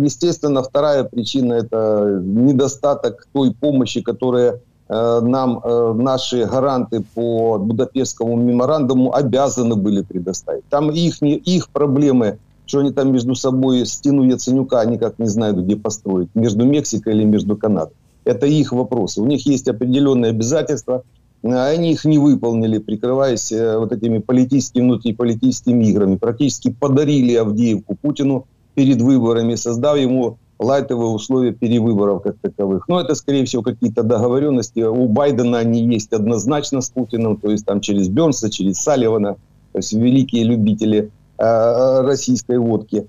естественно, 0.00 0.62
вторая 0.62 1.04
причина– 1.04 1.52
это 1.54 2.20
недостаток 2.22 3.26
той 3.32 3.52
помощи, 3.52 4.00
которая 4.00 4.60
нам 4.88 5.60
наши 5.96 6.44
гаранты 6.44 7.02
по 7.14 7.58
Будапештскому 7.58 8.36
меморандуму 8.36 9.12
обязаны 9.12 9.74
были 9.74 10.02
предоставить. 10.02 10.64
Там 10.68 10.90
их, 10.90 11.20
их 11.22 11.68
проблемы 11.70 12.38
что 12.68 12.80
они 12.80 12.90
там 12.90 13.12
между 13.12 13.36
собой 13.36 13.86
стену 13.86 14.24
Яценюка 14.24 14.84
никак 14.84 15.20
не 15.20 15.28
знают, 15.28 15.58
где 15.58 15.76
построить, 15.76 16.28
между 16.34 16.64
Мексикой 16.64 17.14
или 17.14 17.22
между 17.22 17.56
Канадой. 17.56 17.94
Это 18.26 18.46
их 18.46 18.72
вопросы. 18.72 19.22
У 19.22 19.26
них 19.26 19.46
есть 19.46 19.68
определенные 19.68 20.30
обязательства, 20.30 21.04
а 21.42 21.68
они 21.68 21.92
их 21.92 22.04
не 22.04 22.18
выполнили, 22.18 22.78
прикрываясь 22.78 23.52
э, 23.52 23.78
вот 23.78 23.92
этими 23.92 24.18
политическими, 24.18 24.82
внутриполитическими 24.82 25.84
играми. 25.86 26.16
Практически 26.16 26.70
подарили 26.70 27.34
Авдеевку 27.34 27.96
Путину 27.96 28.46
перед 28.74 29.00
выборами, 29.00 29.54
создав 29.54 29.96
ему 29.96 30.38
лайтовые 30.58 31.10
условия 31.10 31.52
перевыборов 31.52 32.22
как 32.22 32.36
таковых. 32.38 32.88
Но 32.88 33.00
это, 33.00 33.14
скорее 33.14 33.44
всего, 33.44 33.62
какие-то 33.62 34.02
договоренности. 34.02 34.80
У 34.80 35.06
Байдена 35.06 35.58
они 35.58 35.86
есть 35.86 36.12
однозначно 36.12 36.80
с 36.80 36.90
Путиным, 36.90 37.36
то 37.36 37.50
есть 37.50 37.64
там 37.64 37.80
через 37.80 38.08
Бернса, 38.08 38.50
через 38.50 38.76
Салливана, 38.78 39.34
то 39.72 39.78
есть 39.78 39.92
великие 39.92 40.44
любители 40.44 41.10
Э, 41.38 42.00
российской 42.00 42.58
водки. 42.58 43.06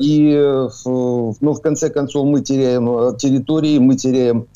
И 0.00 0.32
ну, 0.86 1.52
в 1.52 1.60
конце 1.60 1.90
концов 1.90 2.26
мы 2.26 2.40
теряем 2.40 2.88
э, 2.88 3.16
территории, 3.18 3.78
мы 3.78 3.96
теряем 3.96 4.46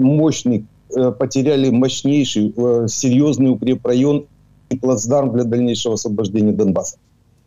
мощный, 0.00 0.66
э, 0.94 1.12
потеряли 1.12 1.70
мощнейший, 1.70 2.52
серьезный 2.88 3.50
укрепрайон 3.50 4.26
и 4.70 4.76
плацдарм 4.76 5.32
для 5.32 5.44
дальнейшего 5.44 5.94
освобождения 5.94 6.52
Донбасса. 6.52 6.96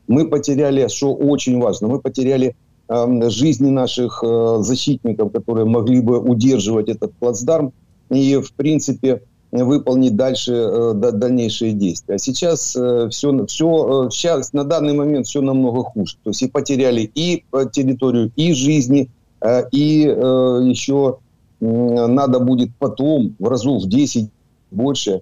Мы 0.07 0.27
потеряли, 0.27 0.87
что 0.87 1.13
очень 1.13 1.59
важно, 1.59 1.87
мы 1.87 1.99
потеряли 1.99 2.55
эм, 2.87 3.29
жизни 3.29 3.69
наших 3.69 4.23
защитников, 4.59 5.31
которые 5.31 5.65
могли 5.65 5.99
бы 6.01 6.19
удерживать 6.19 6.89
этот 6.89 7.13
плацдарм. 7.13 7.73
И, 8.11 8.37
в 8.37 8.53
принципе, 8.53 9.23
выполнить 9.54 10.16
дальше 10.16 10.52
э, 10.52 10.94
дальнейшие 10.94 11.72
действия. 11.72 12.16
А 12.16 12.18
сейчас 12.18 12.60
все, 12.70 13.46
все, 13.46 14.08
сейчас 14.10 14.52
на 14.52 14.64
данный 14.64 14.94
момент 14.94 15.26
все 15.26 15.40
намного 15.40 15.82
хуже. 15.82 16.16
То 16.22 16.30
есть 16.30 16.42
и 16.42 16.48
потеряли 16.48 17.10
и 17.14 17.44
э, 17.52 17.66
территорию, 17.72 18.30
и 18.36 18.52
жизни, 18.52 19.08
э, 19.40 19.62
и 19.72 20.02
еще 20.02 21.18
надо 21.60 22.40
будет 22.40 22.70
потом 22.78 23.34
в 23.38 23.46
разу 23.46 23.78
в 23.78 23.86
10 23.86 24.30
больше 24.70 25.20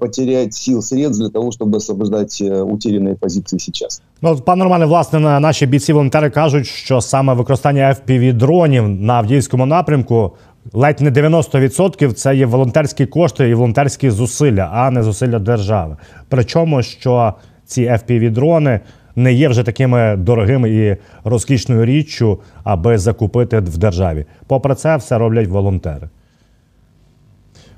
потерять 0.00 0.52
сил 0.52 0.82
средств 0.82 1.22
для 1.22 1.30
того, 1.30 1.52
щоб 1.52 1.74
освобождати 1.74 2.62
утеряні 2.62 3.14
позиції 3.14 3.72
зараз. 3.74 4.02
Ну 4.22 4.36
пане 4.36 4.64
Романе, 4.64 4.86
власне, 4.86 5.40
наші 5.40 5.66
бійці 5.66 5.92
волонтери 5.92 6.30
кажуть, 6.30 6.66
що 6.66 7.00
саме 7.00 7.34
використання 7.34 7.94
fpv 7.94 8.32
дронів 8.32 8.88
на 8.88 9.14
Авдіївському 9.14 9.66
напрямку 9.66 10.32
ледь 10.73 11.01
не 11.01 11.11
90% 11.11 12.13
це 12.13 12.35
є 12.35 12.45
волонтерські 12.45 13.05
кошти 13.05 13.49
і 13.49 13.53
волонтерські 13.53 14.09
зусилля, 14.09 14.69
а 14.73 14.91
не 14.91 15.03
зусилля 15.03 15.39
держави. 15.39 15.97
Причому 16.29 16.83
що 16.83 17.33
ці 17.65 17.85
fpv 17.85 18.31
дрони 18.31 18.79
не 19.15 19.33
є 19.33 19.49
вже 19.49 19.63
такими 19.63 20.15
дорогими 20.17 20.69
і 20.69 20.97
розкішною 21.23 21.85
річчю, 21.85 22.39
аби 22.63 22.97
закупити 22.97 23.59
в 23.59 23.77
державі. 23.77 24.25
Попри 24.47 24.75
це, 24.75 24.95
все 24.97 25.17
роблять 25.17 25.47
волонтери. 25.47 26.09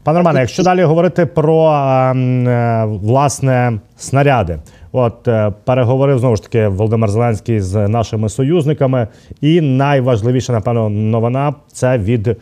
Пане 0.03 0.19
Романе, 0.19 0.39
якщо 0.39 0.63
далі 0.63 0.83
говорити 0.83 1.25
про 1.25 1.71
е, 1.71 2.85
власне 2.85 3.79
снаряди, 3.97 4.59
от 4.91 5.27
е, 5.27 5.53
переговорив 5.63 6.19
знову 6.19 6.35
ж 6.35 6.43
таки 6.43 6.67
Володимир 6.67 7.09
Зеленський 7.09 7.61
з 7.61 7.87
нашими 7.87 8.29
союзниками, 8.29 9.07
і 9.41 9.61
найважливіша, 9.61 10.53
напевно, 10.53 10.89
новина 10.89 11.53
це 11.71 11.97
від 11.97 12.37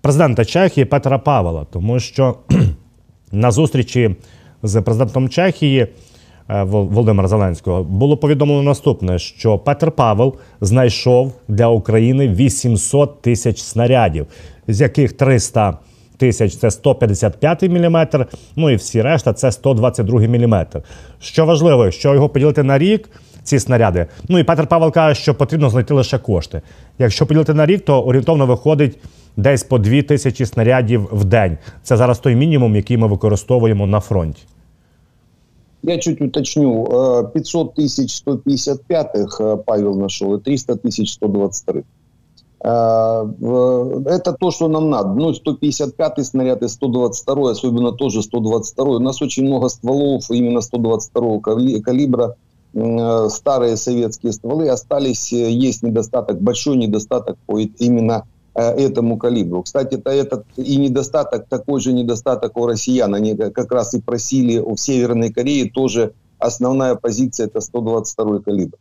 президента 0.00 0.44
Чехії 0.44 0.84
Петра 0.84 1.18
Павла, 1.18 1.66
тому 1.72 2.00
що 2.00 2.36
на 3.32 3.50
зустрічі 3.50 4.16
з 4.62 4.82
президентом 4.82 5.28
Чехії 5.28 5.86
е, 6.50 6.62
Володимира 6.62 7.28
Зеленського 7.28 7.84
було 7.84 8.16
повідомлено 8.16 8.62
наступне: 8.62 9.18
що 9.18 9.58
Петр 9.58 9.90
Павел 9.90 10.36
знайшов 10.60 11.32
для 11.48 11.68
України 11.68 12.28
800 12.28 13.22
тисяч 13.22 13.60
снарядів, 13.60 14.26
з 14.68 14.80
яких 14.80 15.12
300 15.12 15.78
Тисяч 16.18 16.56
це 16.56 16.70
155 16.70 17.62
мм, 17.62 18.06
ну 18.56 18.70
і 18.70 18.76
всі 18.76 19.02
решта 19.02 19.32
це 19.32 19.52
122 19.52 20.20
мм. 20.20 20.66
Що 21.20 21.46
важливо, 21.46 21.90
що 21.90 22.14
його 22.14 22.28
поділити 22.28 22.62
на 22.62 22.78
рік, 22.78 23.08
ці 23.42 23.58
снаряди. 23.58 24.06
Ну 24.28 24.38
і 24.38 24.44
Петр 24.44 24.66
Павел 24.66 24.92
каже, 24.92 25.20
що 25.20 25.34
потрібно 25.34 25.70
знайти 25.70 25.94
лише 25.94 26.18
кошти. 26.18 26.62
Якщо 26.98 27.26
поділити 27.26 27.54
на 27.54 27.66
рік, 27.66 27.84
то 27.84 28.02
орієнтовно 28.02 28.46
виходить 28.46 28.98
десь 29.37 29.63
по 29.63 29.77
2 29.77 30.01
тисячі 30.01 30.45
снарядів 30.45 31.09
в 31.11 31.23
день. 31.23 31.57
Це 31.83 31.97
зараз 31.97 32.19
той 32.19 32.35
мінімум, 32.35 32.75
який 32.75 32.97
ми 32.97 33.07
використовуємо 33.07 33.87
на 33.87 33.99
фронті. 33.99 34.43
Я 35.83 35.97
чуть 35.97 36.21
уточню. 36.21 36.85
500 37.33 37.75
тысяч 37.75 38.23
155-х 38.25 39.57
Павел 39.65 39.95
нашел 39.95 40.35
и 40.35 40.39
300 40.39 40.75
тысяч 40.75 41.13
123 41.13 41.83
Это 42.61 44.37
то, 44.39 44.51
что 44.51 44.69
нам 44.69 44.89
надо. 44.89 45.09
Ну, 45.09 45.31
155-й 45.31 46.23
снаряд 46.23 46.63
и 46.63 46.69
122 46.69 47.51
особенно 47.51 47.91
тоже 47.91 48.21
122 48.21 48.85
У 48.85 48.99
нас 48.99 49.21
очень 49.21 49.43
много 49.43 49.67
стволов 49.67 50.31
именно 50.31 50.61
122 50.61 51.39
калибра. 51.81 52.35
Старые 53.29 53.75
советские 53.75 54.31
стволы 54.31 54.69
остались. 54.69 55.33
Есть 55.33 55.83
недостаток, 55.83 56.41
большой 56.41 56.77
недостаток 56.77 57.37
по 57.45 57.59
именно 57.59 58.23
Э, 58.23 58.36
этому 58.60 59.18
калибру. 59.18 59.62
Кстати, 59.62 59.94
это 59.94 60.10
этот 60.10 60.44
и 60.56 60.76
недостаток, 60.76 61.48
такой 61.48 61.80
же 61.80 61.92
недостаток 61.92 62.56
у 62.56 62.66
россиян. 62.66 63.14
Они 63.14 63.34
как 63.36 63.72
раз 63.72 63.94
и 63.94 64.00
просили 64.00 64.58
в 64.58 64.76
Северной 64.76 65.32
Корее 65.32 65.70
тоже 65.70 66.12
основная 66.38 66.94
позиция 66.94 67.46
это 67.46 67.60
122 67.60 68.40
калибр. 68.40 68.78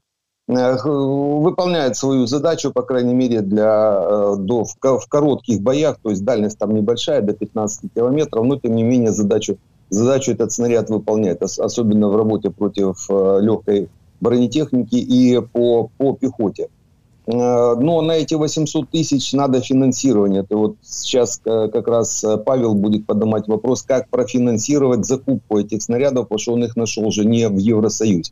Э, 0.50 0.78
выполняет 0.84 1.98
свою 1.98 2.26
задачу, 2.26 2.72
по 2.72 2.82
крайней 2.82 3.14
мере, 3.14 3.42
для, 3.42 4.02
э, 4.02 4.36
до, 4.38 4.64
в, 4.64 4.76
в 4.82 5.08
коротких 5.10 5.62
боях, 5.62 5.98
то 6.02 6.10
есть 6.10 6.24
дальность 6.24 6.58
там 6.58 6.74
небольшая, 6.74 7.22
до 7.22 7.34
15 7.34 7.94
километров, 7.94 8.46
но 8.46 8.58
тем 8.58 8.76
не 8.76 8.84
менее 8.84 9.12
задачу, 9.12 9.58
задачу 9.90 10.32
этот 10.32 10.52
снаряд 10.52 10.90
выполняет, 10.90 11.42
особенно 11.42 12.08
в 12.08 12.16
работе 12.16 12.50
против 12.50 13.10
легкой 13.10 13.90
бронетехники 14.22 14.96
и 14.96 15.40
по, 15.42 15.90
по 15.98 16.14
пехоте. 16.14 16.70
Э, 17.28 17.76
но 17.76 18.02
на 18.02 18.14
эти 18.14 18.36
800 18.36 18.90
тысяч 18.90 19.34
надо 19.34 19.62
финансирование. 19.62 20.42
Это 20.42 20.56
вот 20.56 20.78
сейчас 20.82 21.42
э, 21.46 21.68
как 21.68 21.88
раз 21.88 22.24
э, 22.24 22.38
Павел 22.38 22.74
будет 22.74 23.06
поднимать 23.06 23.48
вопрос, 23.48 23.84
как 23.84 24.10
профинансировать 24.10 25.06
закупку 25.06 25.60
этих 25.60 25.84
снарядов, 25.84 26.26
потому 26.26 26.40
что 26.40 26.54
он 26.54 26.64
их 26.64 26.76
нашел 26.78 27.06
уже 27.06 27.26
не 27.26 27.50
в 27.50 27.58
Евросоюзе. 27.58 28.32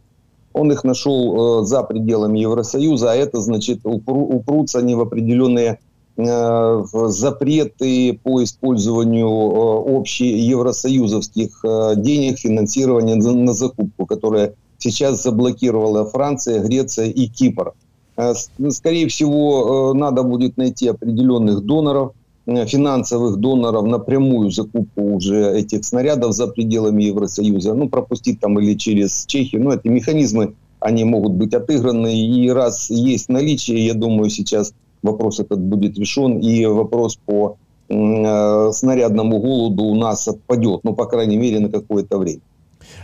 Он 0.54 0.72
их 0.72 0.86
нашел 0.86 1.66
за 1.66 1.84
пределами 1.84 2.40
Евросоюза, 2.40 3.12
а 3.12 3.16
это 3.16 3.42
значит 3.42 3.82
упрутся 3.84 4.80
они 4.80 4.96
в 4.96 5.02
определенные 5.02 5.80
запреты 6.16 8.18
по 8.24 8.42
использованию 8.42 9.98
общеевросоюзовских 9.98 11.60
денег 11.98 12.40
финансирования 12.40 13.16
на 13.16 13.52
закупку, 13.52 14.06
которое 14.06 14.54
сейчас 14.78 15.22
заблокировала 15.22 16.06
Франция, 16.06 16.62
Греция 16.62 17.08
и 17.08 17.28
Кипр. 17.28 17.74
Э, 18.18 18.34
скорее 18.70 19.08
всего, 19.08 19.92
э, 19.94 19.98
надо 19.98 20.24
будет 20.24 20.58
найти 20.58 20.88
определенных 20.88 21.62
доноров, 21.62 22.14
э, 22.46 22.66
финансовых 22.66 23.38
доноров 23.38 23.86
напрямую 23.86 24.52
закупку 24.52 25.16
уже 25.16 25.58
этих 25.58 25.84
снарядов 25.84 26.34
за 26.34 26.48
пределами 26.48 27.04
Евросоюза, 27.04 27.74
ну, 27.74 27.90
пропустить 27.90 28.40
там 28.40 28.60
или 28.60 28.76
через 28.76 29.26
Чехию. 29.26 29.64
Ну, 29.64 29.72
эти 29.72 29.88
механизмы, 29.88 30.54
они 30.80 31.04
могут 31.04 31.34
быть 31.34 31.54
отыграны. 31.54 32.16
И 32.16 32.50
раз 32.50 32.90
есть 32.90 33.30
наличие, 33.30 33.86
я 33.86 33.94
думаю, 33.94 34.30
сейчас 34.30 34.74
вопрос 35.04 35.40
этот 35.40 35.60
будет 35.60 35.98
решен. 35.98 36.40
И 36.40 36.66
вопрос 36.66 37.18
по 37.26 37.58
снарядному 37.88 39.40
голоду 39.40 39.84
у 39.84 39.96
нас 39.96 40.28
отпадет, 40.28 40.80
ну, 40.84 40.96
по 40.96 41.06
крайней 41.06 41.38
мере, 41.38 41.60
на 41.60 41.70
какое-то 41.70 42.18
время. 42.18 42.42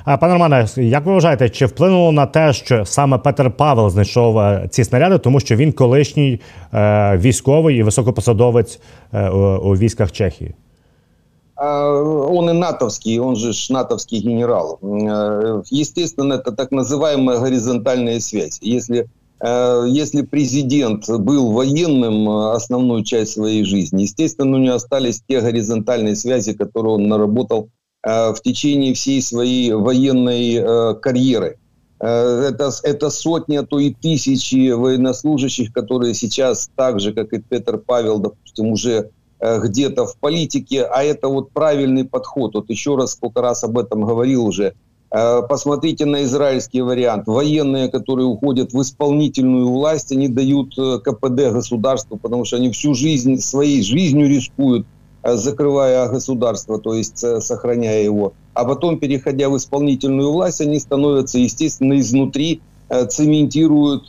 Пане 0.05 0.33
Романе, 0.33 0.67
як 0.77 1.07
ви 1.07 1.13
вважаєте, 1.13 1.49
чи 1.49 1.67
вплинуло 1.67 2.13
на 2.13 2.27
те, 2.27 2.53
що 2.53 2.85
саме 2.85 3.19
Петер 3.19 3.51
Павел 3.51 3.91
знайшов 3.91 4.39
е, 4.39 4.69
ці 4.71 4.85
снаряди, 4.85 5.19
тому 5.19 5.41
що 5.41 5.57
він 5.57 5.73
колишній 5.73 6.41
е, 6.75 7.17
військовий 7.17 7.77
і 7.77 7.83
високопосадовець 7.83 8.81
е, 9.13 9.31
у, 9.31 9.71
у 9.71 9.77
військах 9.77 10.13
Чехії? 10.13 10.55
Он 11.59 12.51
и 12.51 12.53
натовский, 12.53 13.19
он 13.19 13.37
же 13.37 13.53
ж 13.53 13.73
натовский 13.73 14.21
генерал. 14.21 14.79
Естественно, 15.73 16.35
это 16.35 16.53
так 16.53 16.71
называемая 16.71 17.39
горизонтальная 17.39 18.21
связь. 18.21 18.59
Если 18.63 19.07
если 19.89 20.23
президент 20.23 21.09
был 21.09 21.53
военным 21.53 22.29
основную 22.29 23.05
часть 23.05 23.33
своей 23.33 23.65
жизни, 23.65 24.03
естественно, 24.03 24.57
у 24.57 24.61
него 24.61 24.75
остались 24.75 25.23
те 25.29 25.41
горизонтальные 25.41 26.17
связи, 26.17 26.53
которые 26.53 26.95
он 26.95 27.09
наработал 27.09 27.69
в 28.04 28.36
течение 28.44 28.94
всей 28.94 29.22
своей 29.22 29.74
военной 29.74 31.00
карьеры. 31.00 31.58
Это, 32.00 32.72
это 32.82 33.10
сотни, 33.12 33.58
а 33.58 33.64
то 33.64 33.78
и 33.78 33.94
тысячи 33.94 34.72
военнослужащих, 34.72 35.72
которые 35.72 36.16
сейчас, 36.16 36.72
так 36.76 37.00
же, 37.00 37.14
как 37.14 37.32
и 37.32 37.40
Петр 37.40 37.78
Павел, 37.78 38.18
допустим, 38.18 38.72
уже 38.72 39.12
где-то 39.40 40.08
в 40.08 40.18
политике, 40.18 40.84
а 40.84 41.04
это 41.04 41.28
вот 41.28 41.52
правильный 41.52 42.06
подход. 42.06 42.56
Вот 42.56 42.72
еще 42.72 42.96
раз, 42.96 43.12
сколько 43.12 43.42
раз 43.42 43.64
об 43.64 43.78
этом 43.78 44.02
говорил 44.02 44.46
уже, 44.46 44.74
Э, 45.12 45.42
посмотрите 45.48 46.06
на 46.06 46.24
израильский 46.24 46.82
вариант. 46.82 47.28
Военные, 47.28 47.90
которые 47.90 48.28
уходят 48.28 48.72
в 48.72 48.82
исполнительную 48.82 49.70
власть, 49.70 50.12
они 50.14 50.30
дают 50.30 50.78
э, 50.78 51.00
КПД 51.00 51.52
государству, 51.52 52.18
потому 52.18 52.46
что 52.46 52.56
они 52.56 52.72
всю 52.72 52.94
жизнь, 52.94 53.38
своей 53.40 53.84
жизнью 53.84 54.30
рискуют, 54.30 54.88
э, 54.88 55.01
закрывая 55.24 56.10
государство, 56.10 56.80
то 56.80 56.94
есть 56.94 57.18
сохраняя 57.44 58.04
его. 58.04 58.34
А 58.54 58.66
потом, 58.66 59.00
переходя 59.00 59.50
в 59.50 59.58
исполнительную 59.58 60.32
власть, 60.32 60.62
они 60.62 60.80
становятся, 60.80 61.38
естественно, 61.38 62.00
изнутри 62.00 62.62
цементируют 63.10 64.08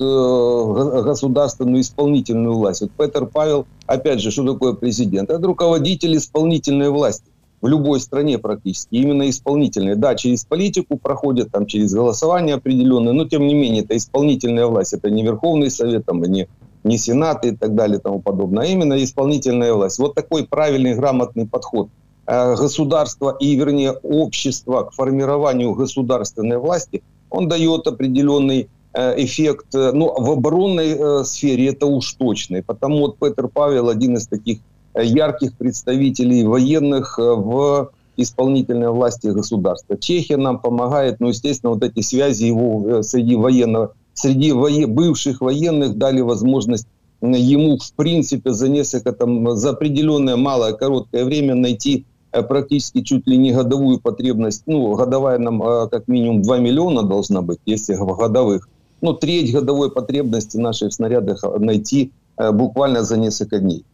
государственную 1.04 1.82
исполнительную 1.82 2.56
власть. 2.56 2.80
Вот 2.80 2.90
Петр 2.98 3.26
Павел, 3.26 3.66
опять 3.86 4.20
же, 4.20 4.32
что 4.32 4.44
такое 4.52 4.72
президент? 4.72 5.30
Это 5.30 5.46
руководитель 5.46 6.16
исполнительной 6.16 6.90
власти 6.90 7.26
в 7.60 7.68
любой 7.68 8.00
стране 8.00 8.38
практически, 8.38 8.96
именно 8.96 9.30
исполнительные. 9.30 9.94
Да, 9.94 10.16
через 10.16 10.44
политику 10.44 10.98
проходят, 10.98 11.52
там, 11.52 11.66
через 11.66 11.94
голосование 11.94 12.56
определенное, 12.56 13.12
но 13.12 13.28
тем 13.28 13.46
не 13.46 13.54
менее 13.54 13.84
это 13.84 13.96
исполнительная 13.96 14.66
власть, 14.66 14.94
это 14.94 15.10
не 15.10 15.22
Верховный 15.22 15.70
Совет, 15.70 16.04
там, 16.04 16.20
не, 16.24 16.48
не 16.84 16.98
Сенат 16.98 17.44
и 17.44 17.52
так 17.56 17.74
далее 17.74 17.98
и 17.98 18.00
тому 18.00 18.20
подобное, 18.20 18.64
а 18.64 18.66
именно 18.66 19.02
исполнительная 19.02 19.72
власть. 19.72 19.98
Вот 19.98 20.14
такой 20.14 20.46
правильный, 20.46 20.94
грамотный 20.94 21.46
подход 21.46 21.88
э, 22.26 22.54
государства 22.56 23.36
и, 23.38 23.54
вернее, 23.54 23.92
общества 23.92 24.84
к 24.84 24.92
формированию 24.92 25.74
государственной 25.74 26.58
власти, 26.58 27.02
он 27.30 27.48
дает 27.48 27.86
определенный 27.86 28.68
э, 28.94 29.24
эффект, 29.24 29.74
э, 29.74 29.92
ну, 29.92 30.12
в 30.16 30.30
оборонной 30.30 31.24
сфере 31.24 31.68
это 31.68 31.86
уж 31.86 32.12
точно. 32.14 32.62
потому 32.62 32.98
вот 33.00 33.18
Петр 33.18 33.48
Павел 33.48 33.88
один 33.88 34.16
из 34.16 34.26
таких 34.26 34.58
ярких 34.94 35.56
представителей 35.56 36.44
военных 36.44 37.18
э, 37.18 37.22
в 37.22 37.90
исполнительной 38.16 38.90
власти 38.90 39.28
государства. 39.28 39.96
Чехия 39.96 40.36
нам 40.36 40.58
помогает, 40.58 41.20
но, 41.20 41.28
естественно, 41.28 41.72
вот 41.72 41.82
эти 41.82 42.00
связи 42.00 42.44
его 42.44 42.98
э, 42.98 43.02
среди 43.02 43.36
военного, 43.36 43.94
среди 44.14 44.52
бывших 44.86 45.40
военных 45.40 45.96
дали 45.96 46.20
возможность 46.20 46.86
ему, 47.22 47.78
в 47.78 47.92
принципе, 47.92 48.52
за 48.52 48.68
несколько, 48.68 49.12
там, 49.12 49.56
за 49.56 49.70
определенное 49.70 50.36
малое, 50.36 50.72
короткое 50.72 51.24
время 51.24 51.54
найти 51.54 52.04
э, 52.32 52.42
практически 52.42 53.02
чуть 53.02 53.28
ли 53.28 53.36
не 53.36 53.52
годовую 53.52 54.00
потребность. 54.00 54.64
Ну, 54.66 54.94
годовая 54.94 55.38
нам 55.38 55.62
как 55.88 56.08
минимум 56.08 56.42
2 56.42 56.58
миллиона 56.58 57.02
должна 57.02 57.40
быть, 57.42 57.60
если 57.66 57.94
годовых. 57.94 58.68
Ну, 59.00 59.12
треть 59.12 59.52
годовой 59.52 59.90
потребности 59.90 60.56
наших 60.56 60.92
снарядах 60.92 61.44
найти 61.58 62.10
буквально 62.52 63.04
за 63.04 63.16
несколько 63.16 63.58
дней. 63.58 63.84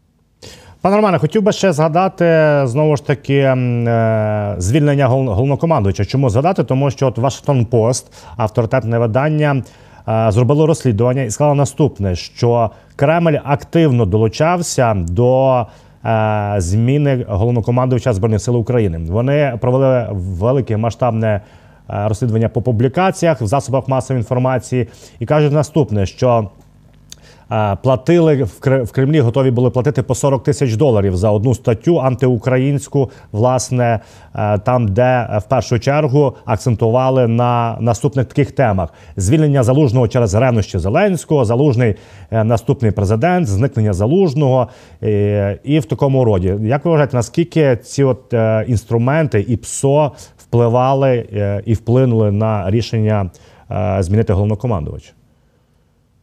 Пане 0.81 0.97
Романе, 0.97 1.19
хотів 1.19 1.43
би 1.43 1.53
ще 1.53 1.73
згадати 1.73 2.61
знову 2.65 2.97
ж 2.97 3.07
таки 3.07 3.41
звільнення 4.59 5.07
головнокомандуюча. 5.07 6.05
Чому 6.05 6.31
згадати? 6.31 6.65
Тому 6.65 6.91
що 6.91 7.07
от 7.07 7.19
Вашингтон 7.19 7.67
Пост, 7.67 8.13
авторитетне 8.37 8.99
видання, 8.99 9.63
зробило 10.29 10.67
розслідування 10.67 11.23
і 11.23 11.31
сказало 11.31 11.55
наступне: 11.55 12.15
що 12.15 12.71
Кремль 12.97 13.37
активно 13.45 14.07
долучався 14.07 14.95
до 14.95 15.67
е, 16.05 16.55
зміни 16.59 17.25
головнокомандувача 17.29 18.13
збройних 18.13 18.43
сил 18.43 18.57
України. 18.57 19.01
Вони 19.09 19.59
провели 19.61 20.09
велике 20.13 20.77
масштабне 20.77 21.41
розслідування 21.89 22.49
по 22.49 22.63
публікаціях 22.63 23.41
в 23.41 23.47
засобах 23.47 23.89
масової 23.89 24.21
інформації 24.21 24.89
і 25.19 25.27
кажуть 25.27 25.53
наступне, 25.53 26.07
що 26.07 26.51
платили 27.83 28.43
в 28.63 28.93
Кремлі, 28.93 29.21
готові 29.21 29.51
були 29.51 29.71
платити 29.71 30.03
по 30.03 30.15
40 30.15 30.43
тисяч 30.43 30.77
доларів 30.77 31.17
за 31.17 31.31
одну 31.31 31.55
статтю 31.55 32.01
антиукраїнську, 32.01 33.11
власне, 33.33 34.01
е, 34.35 34.59
там, 34.59 34.89
де 34.89 35.03
е, 35.03 35.39
в 35.39 35.43
першу 35.49 35.79
чергу 35.79 36.37
акцентували 36.45 37.27
на 37.27 37.77
наступних 37.81 38.27
таких 38.27 38.53
темах: 38.53 38.93
звільнення 39.17 39.63
залужного 39.63 40.09
через 40.09 40.35
ревнощі 40.35 40.79
Зеленського, 40.79 41.45
залужний 41.45 41.95
е, 42.31 42.45
наступний 42.45 42.91
президент, 42.91 43.47
зникнення 43.47 43.93
залужного 43.93 44.69
і 45.65 45.79
в 45.79 45.85
такому 45.85 46.25
роді. 46.25 46.55
Як 46.61 46.85
ви 46.85 46.91
вважаєте, 46.91 47.17
наскільки 47.17 47.77
ці 47.77 48.05
от 48.05 48.35
інструменти 48.67 49.45
і 49.49 49.57
ПСО 49.57 50.13
впливали 50.39 51.17
і 51.67 51.75
вплинули 51.75 52.33
на 52.33 52.71
рішення 52.71 53.31
змінити 54.01 54.33
головнокомандувача? 54.33 55.18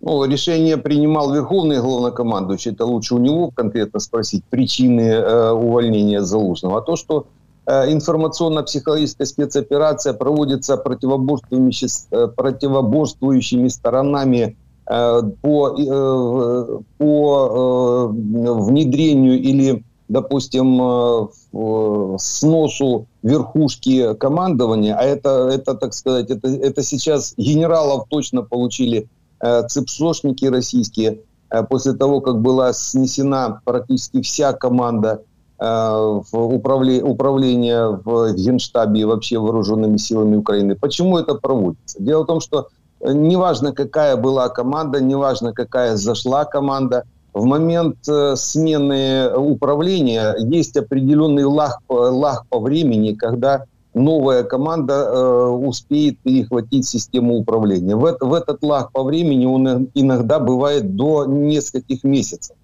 Ну, 0.06 0.24
решение 0.26 0.78
принимал 0.78 1.34
Верховный 1.34 1.82
главнокомандующий, 1.82 2.72
это 2.72 2.86
лучше 2.86 3.16
у 3.16 3.18
него 3.18 3.50
конкретно 3.50 4.00
спросить 4.00 4.44
причины 4.46 5.02
э, 5.02 5.52
увольнения 5.52 6.22
Залужного. 6.22 6.78
А 6.78 6.82
то, 6.82 6.96
что 6.96 7.26
э, 7.66 7.92
информационно-психологическая 7.92 9.26
спецоперация 9.26 10.14
проводится 10.14 10.78
противоборствующими, 10.78 11.90
э, 12.12 12.28
противоборствующими 12.28 13.68
сторонами 13.68 14.56
э, 14.88 15.22
по, 15.42 15.76
э, 15.76 16.80
по 17.00 17.48
э, 17.50 18.08
внедрению 18.12 19.42
или, 19.42 19.84
допустим, 20.08 20.82
э, 20.84 22.18
сносу 22.20 23.08
верхушки 23.24 24.14
командования, 24.14 24.96
а 24.96 25.02
это, 25.02 25.50
это 25.52 25.74
так 25.74 25.96
сказать, 25.96 26.30
это, 26.30 26.48
это 26.48 26.84
сейчас 26.84 27.34
генералов 27.38 28.06
точно 28.08 28.44
получили 28.44 29.10
Э, 29.42 29.64
цепсошники 29.68 30.46
российские, 30.46 31.20
э, 31.50 31.64
после 31.64 31.94
того, 31.94 32.22
как 32.22 32.42
была 32.42 32.72
снесена 32.74 33.62
практически 33.66 34.22
вся 34.22 34.54
команда 34.54 35.22
э, 35.60 35.66
в 35.66 36.34
управле, 36.34 37.04
в 37.04 38.34
Генштабе 38.34 39.02
и 39.02 39.04
вообще 39.04 39.38
вооруженными 39.38 39.98
силами 39.98 40.38
Украины. 40.38 40.76
Почему 40.76 41.18
это 41.18 41.36
проводится? 41.36 42.02
Дело 42.02 42.24
в 42.24 42.28
том, 42.28 42.40
что 42.40 42.70
неважно, 43.02 43.74
какая 43.74 44.16
была 44.16 44.50
команда, 44.50 45.02
неважно, 45.02 45.54
какая 45.54 45.98
зашла 45.98 46.46
команда, 46.46 47.04
в 47.34 47.44
момент 47.44 47.98
смены 48.36 49.30
управления 49.36 50.34
есть 50.40 50.78
определенный 50.78 51.44
лаг, 51.44 51.80
лаг 51.90 52.46
по 52.48 52.60
времени, 52.62 53.14
когда 53.14 53.66
новая 53.96 54.44
команда 54.44 54.94
э, 54.94 55.48
успеет 55.48 56.20
перехватить 56.20 56.86
систему 56.86 57.38
управления. 57.38 57.96
В, 57.96 58.18
в 58.20 58.34
этот 58.34 58.62
лаг 58.62 58.92
по 58.92 59.04
времени 59.04 59.46
он 59.46 59.90
иногда 59.96 60.40
бывает 60.40 60.96
до 60.96 61.26
нескольких 61.26 62.04
месяцев. 62.04 62.56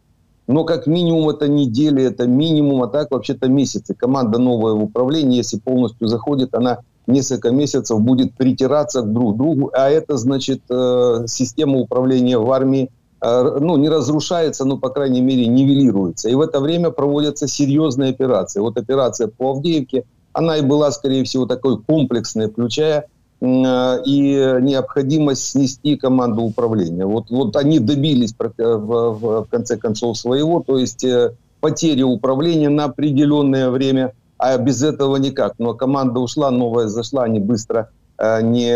Но 0.48 0.66
как 0.66 0.88
минимум 0.88 1.30
это 1.30 1.48
недели, 1.48 2.04
это 2.04 2.28
минимум, 2.28 2.84
а 2.84 2.88
так 2.88 3.12
вообще-то 3.12 3.48
месяцы. 3.48 3.96
Команда 3.96 4.40
новая 4.40 4.74
в 4.74 4.84
управлении, 4.84 5.38
если 5.38 5.58
полностью 5.58 6.08
заходит, 6.08 6.54
она 6.54 6.80
несколько 7.08 7.52
месяцев 7.52 8.00
будет 8.02 8.34
притираться 8.34 9.02
к 9.02 9.12
друг 9.12 9.38
другу, 9.38 9.72
а 9.74 9.90
это 9.90 10.18
значит 10.18 10.62
э, 10.70 11.24
система 11.28 11.80
управления 11.80 12.38
в 12.38 12.52
армии 12.52 12.90
э, 13.22 13.58
ну, 13.62 13.78
не 13.78 13.88
разрушается, 13.88 14.66
но, 14.66 14.78
по 14.78 14.90
крайней 14.90 15.22
мере, 15.22 15.48
нивелируется. 15.48 16.28
И 16.28 16.36
в 16.36 16.42
это 16.42 16.60
время 16.60 16.92
проводятся 16.92 17.48
серьезные 17.48 18.10
операции. 18.10 18.60
Вот 18.60 18.78
операция 18.78 19.30
по 19.30 19.52
Авдеевке– 19.52 20.04
она 20.34 20.58
и 20.58 20.62
была, 20.62 20.92
скорее 20.92 21.24
всего, 21.24 21.46
такой 21.46 21.82
комплексной, 21.82 22.50
включая 22.50 23.06
э, 23.42 23.46
и 23.46 24.58
необходимость 24.62 25.44
снести 25.50 25.98
команду 25.98 26.44
управления. 26.44 27.06
Вот, 27.06 27.30
вот 27.30 27.56
они 27.56 27.80
добились 27.80 28.34
в, 28.38 28.52
в, 28.58 29.44
в 29.44 29.48
конце 29.50 29.78
концов 29.78 30.18
своего, 30.18 30.64
то 30.66 30.78
есть 30.78 31.04
э, 31.04 31.36
потери 31.60 32.04
управления 32.04 32.70
на 32.70 32.86
определенное 32.86 33.70
время, 33.70 34.14
а 34.38 34.58
без 34.58 34.84
этого 34.84 35.18
никак. 35.18 35.56
Но 35.60 35.74
команда 35.74 36.20
ушла, 36.20 36.50
новая 36.50 36.88
зашла, 36.88 37.24
они 37.24 37.40
быстро 37.40 37.90
э, 38.18 38.42
не, 38.42 38.70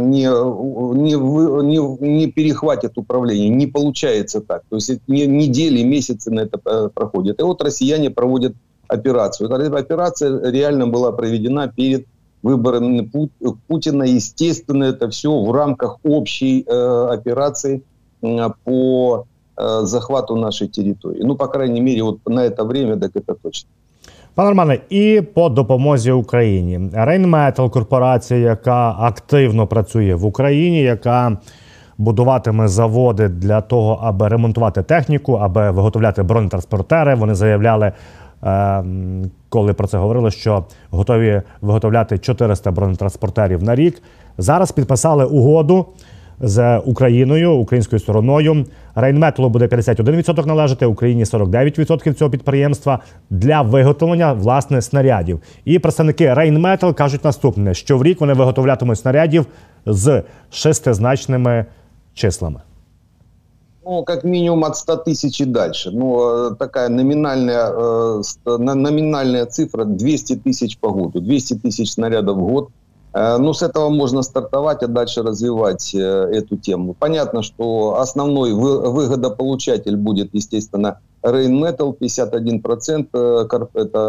не, 0.00 0.26
не, 0.94 1.14
не, 1.14 2.08
не 2.08 2.26
перехватят 2.26 2.98
управление. 2.98 3.50
Не 3.50 3.66
получается 3.66 4.40
так. 4.40 4.62
То 4.68 4.76
есть 4.76 5.00
недели, 5.06 5.82
месяцы 5.82 6.30
на 6.30 6.40
это 6.40 6.88
проходят. 6.88 7.38
И 7.40 7.42
вот 7.42 7.62
россияне 7.62 8.10
проводят 8.10 8.54
операцию. 8.87 9.49
Эта 9.49 9.77
операция 9.77 10.51
реально 10.51 10.87
была 10.87 11.11
проведена 11.11 11.67
перед 11.67 12.05
выборами 12.43 13.09
Путина. 13.67 14.03
Естественно, 14.03 14.85
это 14.85 15.09
все 15.09 15.29
в 15.29 15.51
рамках 15.51 15.97
общей 16.03 16.65
э, 16.67 17.13
операции 17.13 17.81
э, 18.21 18.49
по 18.63 19.25
э, 19.57 19.81
захвату 19.83 20.35
нашей 20.35 20.67
территории. 20.67 21.23
Ну, 21.23 21.35
по 21.35 21.47
крайней 21.47 21.81
мере, 21.81 22.03
вот 22.03 22.19
на 22.25 22.45
это 22.45 22.63
время, 22.63 22.97
так 22.97 23.11
это 23.15 23.35
точно. 23.43 23.69
Пане 24.35 24.49
Романе, 24.49 24.79
і 24.89 25.21
по 25.33 25.49
допомозі 25.49 26.11
Україні 26.11 26.89
Рейнметал 26.93 27.71
корпорація, 27.71 28.39
яка 28.39 28.95
активно 28.99 29.67
працює 29.67 30.15
в 30.15 30.25
Україні, 30.25 30.81
яка 30.81 31.37
будуватиме 31.97 32.67
заводи 32.67 33.27
для 33.27 33.61
того, 33.61 33.99
аби 34.03 34.27
ремонтувати 34.27 34.83
техніку, 34.83 35.33
аби 35.33 35.71
виготовляти 35.71 36.23
бронетранспортери. 36.23 37.15
Вони 37.15 37.35
заявляли, 37.35 37.87
е, 37.87 37.93
коли 39.48 39.72
про 39.72 39.86
це 39.86 39.98
говорили, 39.98 40.30
що 40.30 40.64
готові 40.90 41.42
виготовляти 41.60 42.18
400 42.18 42.70
бронетранспортерів 42.70 43.62
на 43.62 43.74
рік. 43.74 44.02
Зараз 44.38 44.72
підписали 44.72 45.24
угоду 45.24 45.86
з 46.40 46.78
Україною, 46.78 47.52
українською 47.52 48.00
стороною. 48.00 48.66
Рейнметалу 48.94 49.48
буде 49.48 49.66
51% 49.66 50.46
належати, 50.46 50.86
Україні 50.86 51.24
49% 51.24 52.14
цього 52.14 52.30
підприємства 52.30 52.98
для 53.30 53.62
виготовлення 53.62 54.32
власне 54.32 54.82
снарядів. 54.82 55.40
І 55.64 55.78
представники 55.78 56.34
Рейнметал 56.34 56.94
кажуть 56.94 57.24
наступне: 57.24 57.74
що 57.74 57.98
в 57.98 58.02
рік 58.02 58.20
вони 58.20 58.32
виготовлятимуть 58.32 58.98
снарядів 58.98 59.46
з 59.86 60.22
шестизначними 60.50 61.64
числами. 62.14 62.60
Ну, 63.84 64.02
как 64.04 64.24
минимум 64.24 64.64
от 64.64 64.76
100 64.76 64.96
тысяч 64.96 65.40
и 65.40 65.44
дальше. 65.44 65.90
Ну, 65.90 66.50
э, 66.50 66.54
такая 66.56 66.88
номинальная, 66.88 67.70
э, 67.70 68.22
номинальная 68.46 69.46
цифра 69.46 69.84
200 69.84 70.36
тысяч 70.36 70.78
по 70.78 70.90
году. 70.90 71.20
200 71.20 71.54
тысяч 71.54 71.92
снарядов 71.92 72.36
в 72.36 72.40
год– 72.40 72.68
Э, 73.14 73.38
ну, 73.38 73.52
с 73.52 73.62
этого 73.62 73.90
можно 73.90 74.22
стартовать, 74.22 74.82
а 74.82 74.88
дальше 74.88 75.22
развивать 75.22 75.94
э, 75.94 75.98
эту 75.98 76.56
тему. 76.56 76.94
Понятно, 76.98 77.42
что 77.42 78.00
основной 78.00 78.52
выгодополучатель 78.52 79.96
будет, 79.96 80.30
естественно, 80.34 80.98
Rainmetal, 81.22 81.96
51% 81.96 83.08
э, 83.12 83.80
это 83.80 84.08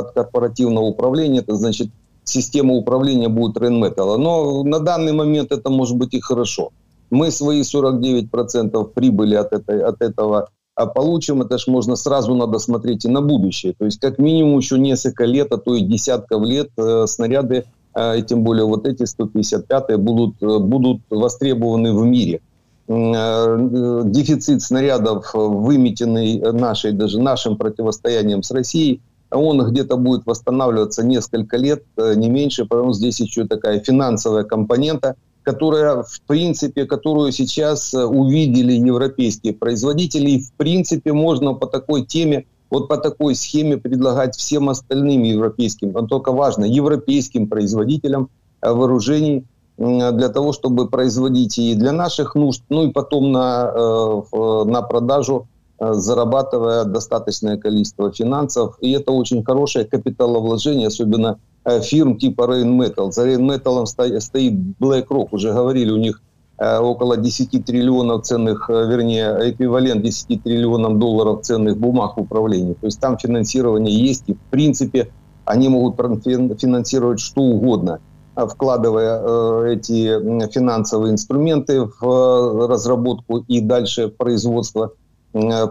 от 0.00 0.12
корпоративного 0.12 0.84
управления, 0.84 1.40
это 1.40 1.54
значит, 1.56 1.88
система 2.24 2.74
управления 2.74 3.28
будет 3.28 3.58
Rainmetal. 3.58 4.16
Но 4.16 4.64
на 4.64 4.80
данный 4.80 5.12
момент 5.12 5.52
это 5.52 5.68
может 5.68 5.96
быть 5.96 6.14
и 6.14 6.20
хорошо. 6.20 6.70
Мы 7.10 7.30
свои 7.30 7.62
49% 7.62 8.92
прибыли 8.94 9.34
от, 9.34 9.52
этой, 9.52 9.82
от 9.82 10.02
этого 10.02 10.48
а 10.74 10.84
получим, 10.84 11.40
это 11.40 11.56
же 11.56 11.70
можно 11.70 11.96
сразу 11.96 12.34
надо 12.34 12.58
смотреть 12.58 13.06
и 13.06 13.08
на 13.08 13.22
будущее. 13.22 13.72
То 13.78 13.86
есть 13.86 13.98
как 13.98 14.18
минимум 14.18 14.58
еще 14.58 14.78
несколько 14.78 15.24
лет, 15.24 15.50
а 15.50 15.56
то 15.56 15.74
и 15.74 15.80
десятков 15.80 16.44
лет 16.44 16.68
снаряды 17.06 17.64
и 17.98 18.22
тем 18.22 18.44
более 18.44 18.66
вот 18.66 18.86
эти 18.86 19.04
155-е 19.04 19.96
будут, 19.96 20.42
э, 20.42 20.58
будут 20.58 21.00
востребованы 21.08 21.94
в 21.94 22.04
мире. 22.04 22.40
Э, 22.88 23.56
дефицит 24.04 24.60
снарядов, 24.60 25.32
выметенный 25.32 26.38
нашей, 26.52 26.92
даже 26.92 27.20
нашим 27.20 27.56
противостоянием 27.56 28.42
с 28.42 28.50
Россией, 28.50 29.00
он 29.30 29.58
где-то 29.70 29.96
будет 29.96 30.26
восстанавливаться 30.26 31.04
несколько 31.04 31.56
лет, 31.56 31.84
э, 31.96 32.14
не 32.16 32.28
меньше, 32.28 32.66
потому 32.66 32.92
что 32.92 32.98
здесь 32.98 33.18
еще 33.20 33.46
такая 33.46 33.80
финансовая 33.80 34.44
компонента, 34.44 35.16
которая, 35.46 36.02
в 36.02 36.20
принципе, 36.26 36.86
которую 36.86 37.30
сейчас 37.30 37.94
увидели 37.94 38.72
европейские 38.72 39.54
производители, 39.54 40.30
и, 40.30 40.40
в 40.40 40.52
принципе, 40.52 41.12
можно 41.12 41.54
по 41.54 41.66
такой 41.66 42.04
теме 42.04 42.46
вот 42.70 42.88
по 42.88 42.96
такой 42.96 43.34
схеме 43.34 43.76
предлагать 43.76 44.36
всем 44.36 44.68
остальным 44.68 45.22
европейским, 45.22 45.92
но 45.92 46.06
только 46.06 46.32
важно, 46.32 46.64
европейским 46.64 47.48
производителям 47.48 48.28
э, 48.60 48.72
вооружений 48.72 49.44
для 49.78 50.30
того, 50.30 50.52
чтобы 50.52 50.88
производить 50.88 51.58
и 51.58 51.74
для 51.74 51.92
наших 51.92 52.34
нужд, 52.34 52.62
ну 52.70 52.88
и 52.88 52.92
потом 52.92 53.30
на, 53.30 53.70
э, 53.74 54.64
на 54.64 54.82
продажу, 54.82 55.48
э, 55.78 55.92
зарабатывая 55.92 56.84
достаточное 56.84 57.58
количество 57.58 58.10
финансов. 58.10 58.78
И 58.80 58.90
это 58.92 59.12
очень 59.12 59.44
хорошее 59.44 59.84
капиталовложение, 59.84 60.88
особенно 60.88 61.38
фирм 61.82 62.16
типа 62.16 62.42
Rainmetal. 62.42 63.10
За 63.10 63.28
Rainmetal 63.28 63.86
стоит 63.86 64.54
BlackRock, 64.80 65.28
уже 65.32 65.52
говорили, 65.52 65.90
у 65.90 65.98
них 65.98 66.22
около 66.58 67.16
10 67.18 67.64
триллионов 67.66 68.22
ценных, 68.22 68.68
вернее, 68.70 69.36
эквивалент 69.50 70.02
10 70.02 70.42
триллионам 70.42 70.98
долларов 70.98 71.42
ценных 71.42 71.76
бумаг 71.76 72.16
в 72.16 72.20
управлении. 72.20 72.72
То 72.72 72.86
есть 72.86 72.98
там 72.98 73.18
финансирование 73.18 73.94
есть, 73.94 74.24
и 74.28 74.32
в 74.34 74.40
принципе 74.50 75.10
они 75.44 75.68
могут 75.68 75.96
финансировать 75.96 77.20
что 77.20 77.42
угодно, 77.42 78.00
вкладывая 78.34 79.66
эти 79.70 80.48
финансовые 80.50 81.12
инструменты 81.12 81.88
в 82.00 82.66
разработку 82.68 83.44
и 83.48 83.60
дальше 83.60 84.08
производство, 84.08 84.92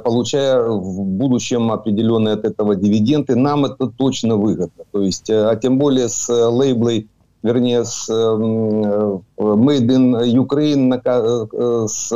получая 0.04 0.62
в 0.68 1.02
будущем 1.02 1.72
определенные 1.72 2.34
от 2.34 2.46
этого 2.46 2.76
дивиденды. 2.76 3.36
Нам 3.36 3.66
это 3.66 3.88
точно 3.88 4.36
выгодно. 4.36 4.84
То 4.92 5.02
есть, 5.02 5.30
а 5.30 5.56
тем 5.56 5.78
более 5.78 6.10
с 6.10 6.30
лейблой 6.30 7.08
вернее, 7.46 7.86
с 7.86 8.10
э, 8.10 8.14
Made 9.38 9.88
in 9.88 10.34
Ukraine 10.34 10.88
на, 10.88 11.00
э, 11.06 11.88
с 11.88 12.12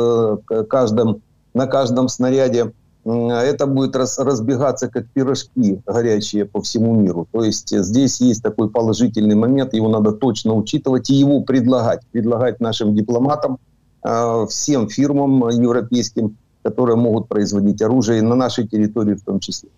каждым, 0.68 1.22
на 1.54 1.66
каждом 1.66 2.08
снаряде, 2.08 2.72
это 3.04 3.66
будет 3.66 3.96
раз, 3.96 4.18
разбегаться 4.18 4.88
как 4.88 5.06
пирожки 5.06 5.80
горячие 5.86 6.44
по 6.44 6.60
всему 6.60 6.94
миру. 6.94 7.28
То 7.32 7.44
есть 7.44 7.70
здесь 7.70 8.20
есть 8.20 8.42
такой 8.42 8.68
положительный 8.68 9.36
момент, 9.36 9.72
его 9.72 9.88
надо 9.88 10.12
точно 10.12 10.54
учитывать 10.54 11.08
и 11.10 11.14
его 11.14 11.42
предлагать. 11.42 12.00
Предлагать 12.10 12.60
нашим 12.60 12.94
дипломатам, 12.94 13.58
э, 14.02 14.46
всем 14.50 14.88
фирмам 14.88 15.48
европейским, 15.48 16.36
которые 16.62 16.96
могут 16.96 17.28
производить 17.28 17.82
оружие 17.82 18.22
на 18.22 18.34
нашей 18.34 18.66
территории 18.66 19.14
в 19.14 19.22
том 19.22 19.40
числе. 19.40 19.68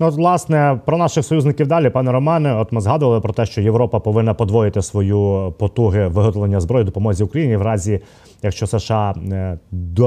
Ну, 0.00 0.06
от, 0.08 0.14
власне, 0.14 0.80
про 0.86 0.98
наших 0.98 1.24
союзників 1.24 1.66
далі, 1.66 1.90
пане 1.90 2.12
Романе, 2.12 2.54
от 2.54 2.72
ми 2.72 2.80
згадували 2.80 3.20
про 3.20 3.32
те, 3.32 3.46
що 3.46 3.60
Європа 3.60 4.00
повинна 4.00 4.34
подвоїти 4.34 4.82
свою 4.82 5.54
потуги 5.58 6.08
виготовлення 6.08 6.60
зброї 6.60 6.84
допомозі 6.84 7.24
Україні 7.24 7.56
в 7.56 7.62
разі, 7.62 8.00
якщо 8.42 8.66
США 8.66 9.14
е, 9.32 9.58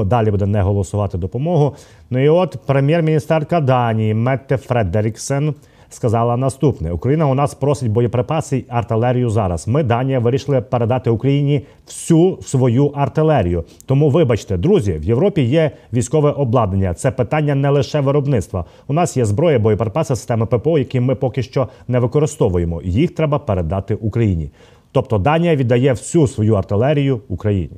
далі 0.04 0.30
буде 0.30 0.46
не 0.46 0.62
голосувати 0.62 1.18
допомогу. 1.18 1.74
Ну 2.10 2.24
і 2.24 2.28
от 2.28 2.56
прем'єр-міністерка 2.66 3.60
Данії 3.60 4.14
Метте 4.14 4.56
Фредеріксен 4.56 5.54
сказала 5.88 6.36
наступне: 6.36 6.92
Україна 6.92 7.26
у 7.26 7.34
нас 7.34 7.54
просить 7.54 7.90
боєприпаси 7.90 8.56
й 8.56 8.64
артилерію 8.68 9.30
зараз. 9.30 9.68
Ми 9.68 9.82
Данія 9.82 10.18
вирішили 10.18 10.60
передати 10.60 11.10
Україні 11.10 11.66
всю 11.86 12.38
свою 12.42 12.86
артилерію. 12.86 13.64
Тому, 13.86 14.10
вибачте, 14.10 14.56
друзі, 14.56 14.92
в 14.92 15.04
Європі 15.04 15.42
є 15.42 15.70
військове 15.92 16.30
обладнання. 16.30 16.94
Це 16.94 17.10
питання 17.10 17.54
не 17.54 17.70
лише 17.70 18.00
виробництва. 18.00 18.64
У 18.88 18.92
нас 18.92 19.16
є 19.16 19.24
зброя, 19.24 19.58
боєприпаси, 19.58 20.16
системи 20.16 20.46
ППО, 20.46 20.78
які 20.78 21.00
ми 21.00 21.14
поки 21.14 21.42
що 21.42 21.68
не 21.88 21.98
використовуємо. 21.98 22.82
Їх 22.84 23.14
треба 23.14 23.38
передати 23.38 23.94
Україні. 23.94 24.50
Тобто 24.92 25.18
Данія 25.18 25.56
віддає 25.56 25.92
всю 25.92 26.26
свою 26.26 26.54
артилерію 26.54 27.20
Україні. 27.28 27.76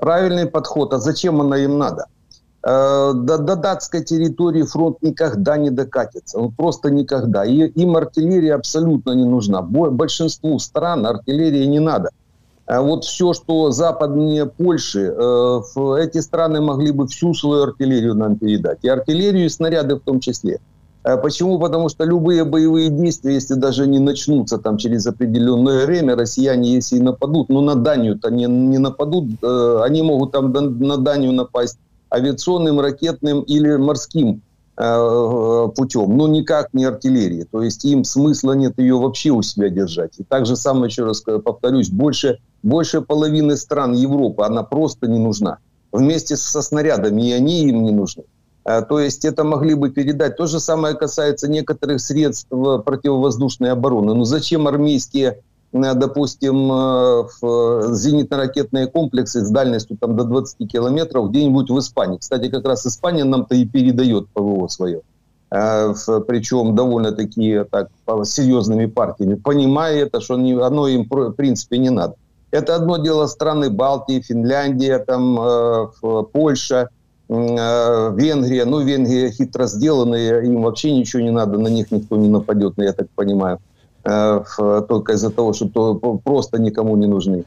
Правильний 0.00 0.46
підход. 0.46 0.88
А 0.92 0.98
зачем 0.98 1.36
вона 1.36 1.58
їм 1.58 1.80
треба? 1.80 2.06
Э, 2.66 3.12
до, 3.14 3.38
до 3.38 3.56
датской 3.56 4.02
территории 4.02 4.62
фронт 4.62 5.02
никогда 5.02 5.58
не 5.58 5.70
докатится. 5.70 6.38
Он 6.38 6.50
просто 6.50 6.90
никогда. 6.90 7.44
И, 7.44 7.68
им 7.68 7.96
артиллерия 7.96 8.54
абсолютно 8.54 9.12
не 9.12 9.24
нужна. 9.24 9.60
Большинству 9.60 10.58
стран 10.58 11.04
артиллерии 11.04 11.66
не 11.66 11.80
надо. 11.80 12.08
А 12.66 12.80
вот 12.80 13.04
все, 13.04 13.34
что 13.34 13.70
западнее 13.70 14.46
Польши, 14.46 15.14
э, 15.14 15.60
эти 16.00 16.20
страны 16.20 16.62
могли 16.62 16.92
бы 16.92 17.06
всю 17.06 17.34
свою 17.34 17.64
артиллерию 17.64 18.14
нам 18.14 18.36
передать. 18.36 18.78
И 18.82 18.88
артиллерию, 18.88 19.44
и 19.44 19.50
снаряды 19.50 19.96
в 19.96 20.00
том 20.00 20.20
числе. 20.20 20.58
А 21.02 21.18
почему? 21.18 21.58
Потому 21.58 21.90
что 21.90 22.04
любые 22.04 22.44
боевые 22.44 22.88
действия, 22.88 23.34
если 23.34 23.54
даже 23.54 23.86
не 23.86 23.98
начнутся 23.98 24.56
там 24.56 24.78
через 24.78 25.06
определенное 25.06 25.84
время, 25.84 26.16
россияне, 26.16 26.72
если 26.76 26.96
и 26.96 27.00
нападут, 27.00 27.50
ну 27.50 27.60
на 27.60 27.74
Данию-то 27.74 28.30
не, 28.30 28.46
не 28.46 28.78
нападут, 28.78 29.26
э, 29.42 29.80
они 29.84 30.00
могут 30.00 30.32
там 30.32 30.50
на 30.50 30.96
Данию 30.96 31.32
напасть 31.32 31.76
авиационным, 32.14 32.80
ракетным 32.80 33.42
или 33.42 33.76
морским 33.76 34.42
э, 34.76 35.68
путем, 35.76 36.16
но 36.16 36.28
никак 36.28 36.72
не 36.72 36.84
артиллерии. 36.84 37.46
То 37.50 37.62
есть 37.62 37.84
им 37.84 38.04
смысла 38.04 38.52
нет 38.52 38.78
ее 38.78 38.96
вообще 38.96 39.30
у 39.30 39.42
себя 39.42 39.68
держать. 39.68 40.12
И 40.18 40.24
так 40.24 40.46
же 40.46 40.56
самое, 40.56 40.86
еще 40.86 41.04
раз 41.04 41.20
повторюсь, 41.20 41.90
больше, 41.90 42.38
больше 42.62 43.00
половины 43.00 43.56
стран 43.56 43.94
Европы, 43.94 44.44
она 44.44 44.62
просто 44.62 45.06
не 45.06 45.18
нужна. 45.18 45.58
Вместе 45.92 46.36
со 46.36 46.62
снарядами, 46.62 47.28
и 47.28 47.32
они 47.32 47.68
им 47.68 47.84
не 47.84 47.92
нужны. 47.92 48.24
Э, 48.64 48.82
то 48.82 49.00
есть 49.00 49.24
это 49.24 49.44
могли 49.44 49.74
бы 49.74 49.90
передать. 49.90 50.36
То 50.36 50.46
же 50.46 50.60
самое 50.60 50.94
касается 50.94 51.48
некоторых 51.48 52.00
средств 52.00 52.48
противовоздушной 52.48 53.72
обороны. 53.72 54.14
Ну 54.14 54.24
зачем 54.24 54.66
армейские 54.66 55.30
Э, 55.30 55.53
допустим, 55.74 56.70
э, 56.70 57.24
зенитно-ракетные 57.94 58.86
комплексы 58.86 59.44
с 59.44 59.50
дальностью 59.50 59.96
там, 60.00 60.16
до 60.16 60.22
20 60.22 60.68
километров 60.70 61.30
где-нибудь 61.30 61.68
в 61.68 61.78
Испании. 61.80 62.18
Кстати, 62.18 62.48
как 62.48 62.64
раз 62.64 62.86
Испания 62.86 63.24
нам-то 63.24 63.56
и 63.56 63.64
передает 63.64 64.28
ПВО 64.28 64.68
свое. 64.68 65.00
Э, 65.50 65.92
причем 66.28 66.76
довольно-таки 66.76 67.64
так, 67.72 67.88
серьезными 68.22 68.86
партиями, 68.86 69.34
понимая 69.34 70.04
это, 70.04 70.20
что 70.20 70.34
оно 70.34 70.86
им 70.86 71.08
в 71.10 71.32
принципе 71.32 71.78
не 71.78 71.90
надо. 71.90 72.14
Это 72.52 72.76
одно 72.76 72.98
дело 72.98 73.26
страны 73.26 73.68
Балтии, 73.68 74.20
Финляндия, 74.20 75.00
там, 75.00 75.90
Польша, 76.32 76.88
Венгрия. 77.28 78.64
Ну, 78.64 78.78
Венгрия 78.78 79.32
хитро 79.32 79.66
сделанные, 79.66 80.46
им 80.46 80.62
вообще 80.62 80.92
ничего 80.92 81.20
не 81.20 81.32
надо, 81.32 81.58
на 81.58 81.66
них 81.66 81.90
никто 81.90 82.16
не 82.16 82.28
нападет, 82.28 82.74
я 82.76 82.92
так 82.92 83.08
понимаю. 83.16 83.58
Э, 84.04 84.42
только 84.88 85.12
из-за 85.12 85.30
того, 85.30 85.52
что 85.52 85.66
то 85.66 86.20
просто 86.24 86.58
никому 86.58 86.96
не 86.96 87.06
нужны. 87.06 87.44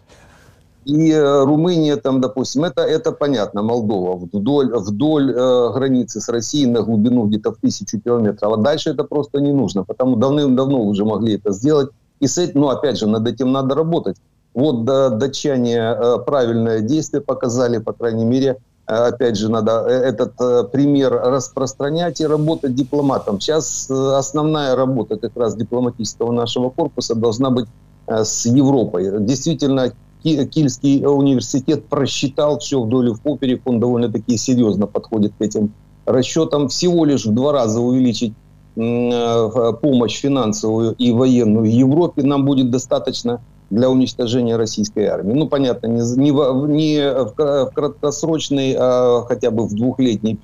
И 0.85 1.11
э, 1.11 1.43
Румыния, 1.43 1.97
там, 1.97 2.21
допустим, 2.21 2.63
это, 2.63 2.81
это 2.81 3.11
понятно, 3.11 3.61
Молдова, 3.61 4.15
вдоль, 4.15 4.73
вдоль 4.73 5.31
э, 5.31 5.73
границы 5.73 6.19
с 6.19 6.29
Россией 6.29 6.65
на 6.65 6.81
глубину 6.81 7.25
где-то 7.25 7.51
в 7.51 7.57
тысячу 7.57 7.99
километров. 7.99 8.53
А 8.53 8.57
дальше 8.57 8.91
это 8.91 9.03
просто 9.03 9.41
не 9.41 9.51
нужно, 9.51 9.83
потому 9.83 10.15
давным-давно 10.15 10.81
уже 10.81 11.03
могли 11.05 11.35
это 11.35 11.51
сделать. 11.51 11.89
И 12.21 12.27
с 12.27 12.37
этим, 12.37 12.61
ну, 12.61 12.69
опять 12.69 12.97
же, 12.97 13.07
над 13.07 13.27
этим 13.27 13.51
надо 13.51 13.75
работать. 13.75 14.17
Вот 14.53 14.85
да, 14.85 15.09
датчане 15.09 15.75
э, 15.75 16.17
правильное 16.25 16.79
действие 16.79 17.21
показали, 17.21 17.77
по 17.77 17.93
крайней 17.93 18.25
мере, 18.25 18.57
опять 18.87 19.37
же, 19.37 19.49
надо 19.49 19.85
э, 19.87 19.91
этот 19.91 20.33
э, 20.39 20.63
пример 20.71 21.11
распространять 21.11 22.21
и 22.21 22.25
работать 22.25 22.73
дипломатом. 22.73 23.39
Сейчас 23.39 23.89
э, 23.89 23.93
основная 24.15 24.75
работа 24.75 25.17
как 25.17 25.35
раз 25.35 25.55
дипломатического 25.55 26.31
нашего 26.31 26.69
корпуса 26.69 27.13
должна 27.13 27.49
быть 27.49 27.67
с 28.07 28.45
Европой. 28.45 29.19
Действительно, 29.19 29.91
Кильский 30.23 31.05
университет 31.05 31.87
просчитал 31.87 32.59
все 32.59 32.81
вдоль 32.81 33.09
и 33.09 33.13
в 33.13 33.19
поперек, 33.19 33.61
он 33.65 33.81
довольно-таки 33.81 34.37
серьезно 34.37 34.87
подходит 34.87 35.33
к 35.37 35.41
этим 35.41 35.73
расчетам. 36.05 36.69
Всего 36.69 37.03
лишь 37.03 37.25
в 37.25 37.33
два 37.33 37.51
раза 37.51 37.81
увеличить 37.81 38.33
помощь 38.75 40.21
финансовую 40.21 40.93
и 40.93 41.11
военную 41.11 41.69
Европе 41.69 42.23
нам 42.23 42.45
будет 42.45 42.71
достаточно 42.71 43.41
для 43.69 43.89
уничтожения 43.89 44.55
российской 44.55 45.05
армии. 45.05 45.33
Ну, 45.33 45.47
понятно, 45.47 45.87
не, 45.87 46.01
не, 46.17 46.31
в, 46.31 46.67
не 46.67 46.99
в 47.11 47.71
краткосрочной, 47.73 48.75
а 48.77 49.23
хотя 49.27 49.51
бы 49.51 49.67
в 49.67 49.75
двухлетней 49.75 50.37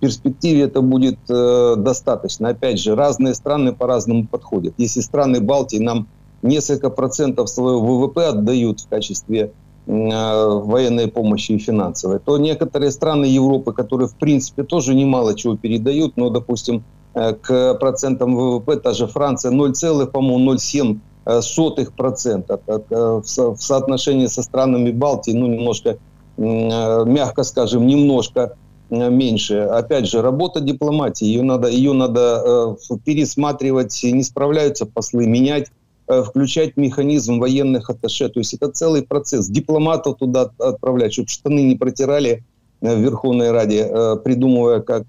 перспективе 0.00 0.62
это 0.62 0.80
будет 0.80 1.18
э, 1.28 1.74
достаточно. 1.76 2.50
Опять 2.50 2.78
же, 2.78 2.94
разные 2.94 3.34
страны 3.34 3.72
по-разному 3.72 4.26
подходят. 4.26 4.74
Если 4.78 5.00
страны 5.00 5.40
Балтии 5.40 5.78
нам 5.78 6.06
несколько 6.42 6.90
процентов 6.90 7.48
своего 7.48 7.80
ВВП 7.80 8.28
отдают 8.28 8.80
в 8.80 8.88
качестве 8.88 9.52
э, 9.86 9.90
военной 9.90 11.08
помощи 11.08 11.52
и 11.52 11.58
финансовой, 11.58 12.18
то 12.18 12.38
некоторые 12.38 12.90
страны 12.90 13.24
Европы, 13.24 13.72
которые 13.72 14.08
в 14.08 14.16
принципе 14.16 14.62
тоже 14.62 14.94
немало 14.94 15.34
чего 15.34 15.56
передают, 15.56 16.16
но, 16.16 16.28
допустим, 16.30 16.84
э, 17.14 17.32
к 17.32 17.74
процентам 17.74 18.36
ВВП, 18.36 18.76
та 18.76 18.92
же 18.92 19.06
Франция 19.06 19.50
0, 19.50 19.72
по-моему, 20.12 20.54
0,7 20.54 20.92
э, 20.92 20.98
сотых 21.40 21.94
процента 21.94 22.60
в 22.66 23.22
соотношении 23.24 24.26
со 24.26 24.42
странами 24.42 24.90
Балтии, 24.90 25.32
ну, 25.32 25.46
немножко, 25.46 25.96
мягко 26.36 27.42
скажем, 27.44 27.86
немножко 27.86 28.56
меньше. 28.90 29.60
Опять 29.60 30.06
же, 30.06 30.20
работа 30.20 30.60
дипломатии, 30.60 31.24
ее 31.24 31.42
надо, 31.42 31.68
ее 31.68 31.94
надо 31.94 32.76
пересматривать, 33.04 33.98
не 34.02 34.22
справляются 34.22 34.84
послы, 34.84 35.26
менять 35.26 35.70
Э, 36.06 36.22
включать 36.22 36.76
механизм 36.76 37.38
военных 37.38 37.88
атташе. 37.88 38.28
То 38.28 38.40
есть 38.40 38.52
это 38.52 38.70
целый 38.70 39.02
процесс. 39.02 39.48
Дипломатов 39.48 40.18
туда 40.18 40.50
отправлять, 40.58 41.14
чтобы 41.14 41.28
штаны 41.28 41.62
не 41.62 41.76
протирали 41.76 42.44
э, 42.82 42.94
в 42.94 42.98
Верховной 42.98 43.52
Раде, 43.52 43.88
э, 43.88 44.16
придумывая, 44.22 44.80
как 44.80 45.04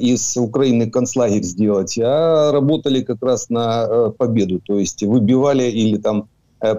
из 0.00 0.36
Украины 0.36 0.90
концлагерь 0.90 1.42
сделать, 1.42 1.98
а 1.98 2.50
работали 2.52 3.02
как 3.02 3.18
раз 3.22 3.50
на 3.50 3.86
победу. 4.18 4.60
То 4.66 4.78
есть 4.78 5.02
выбивали 5.02 5.70
или 5.70 5.98
там 5.98 6.24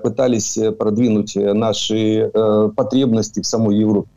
пытались 0.04 0.72
продвинуть 0.72 1.34
наші 1.36 2.28
потребності 2.76 3.42
в 3.42 3.46
самой 3.46 3.78
Європі. 3.78 4.08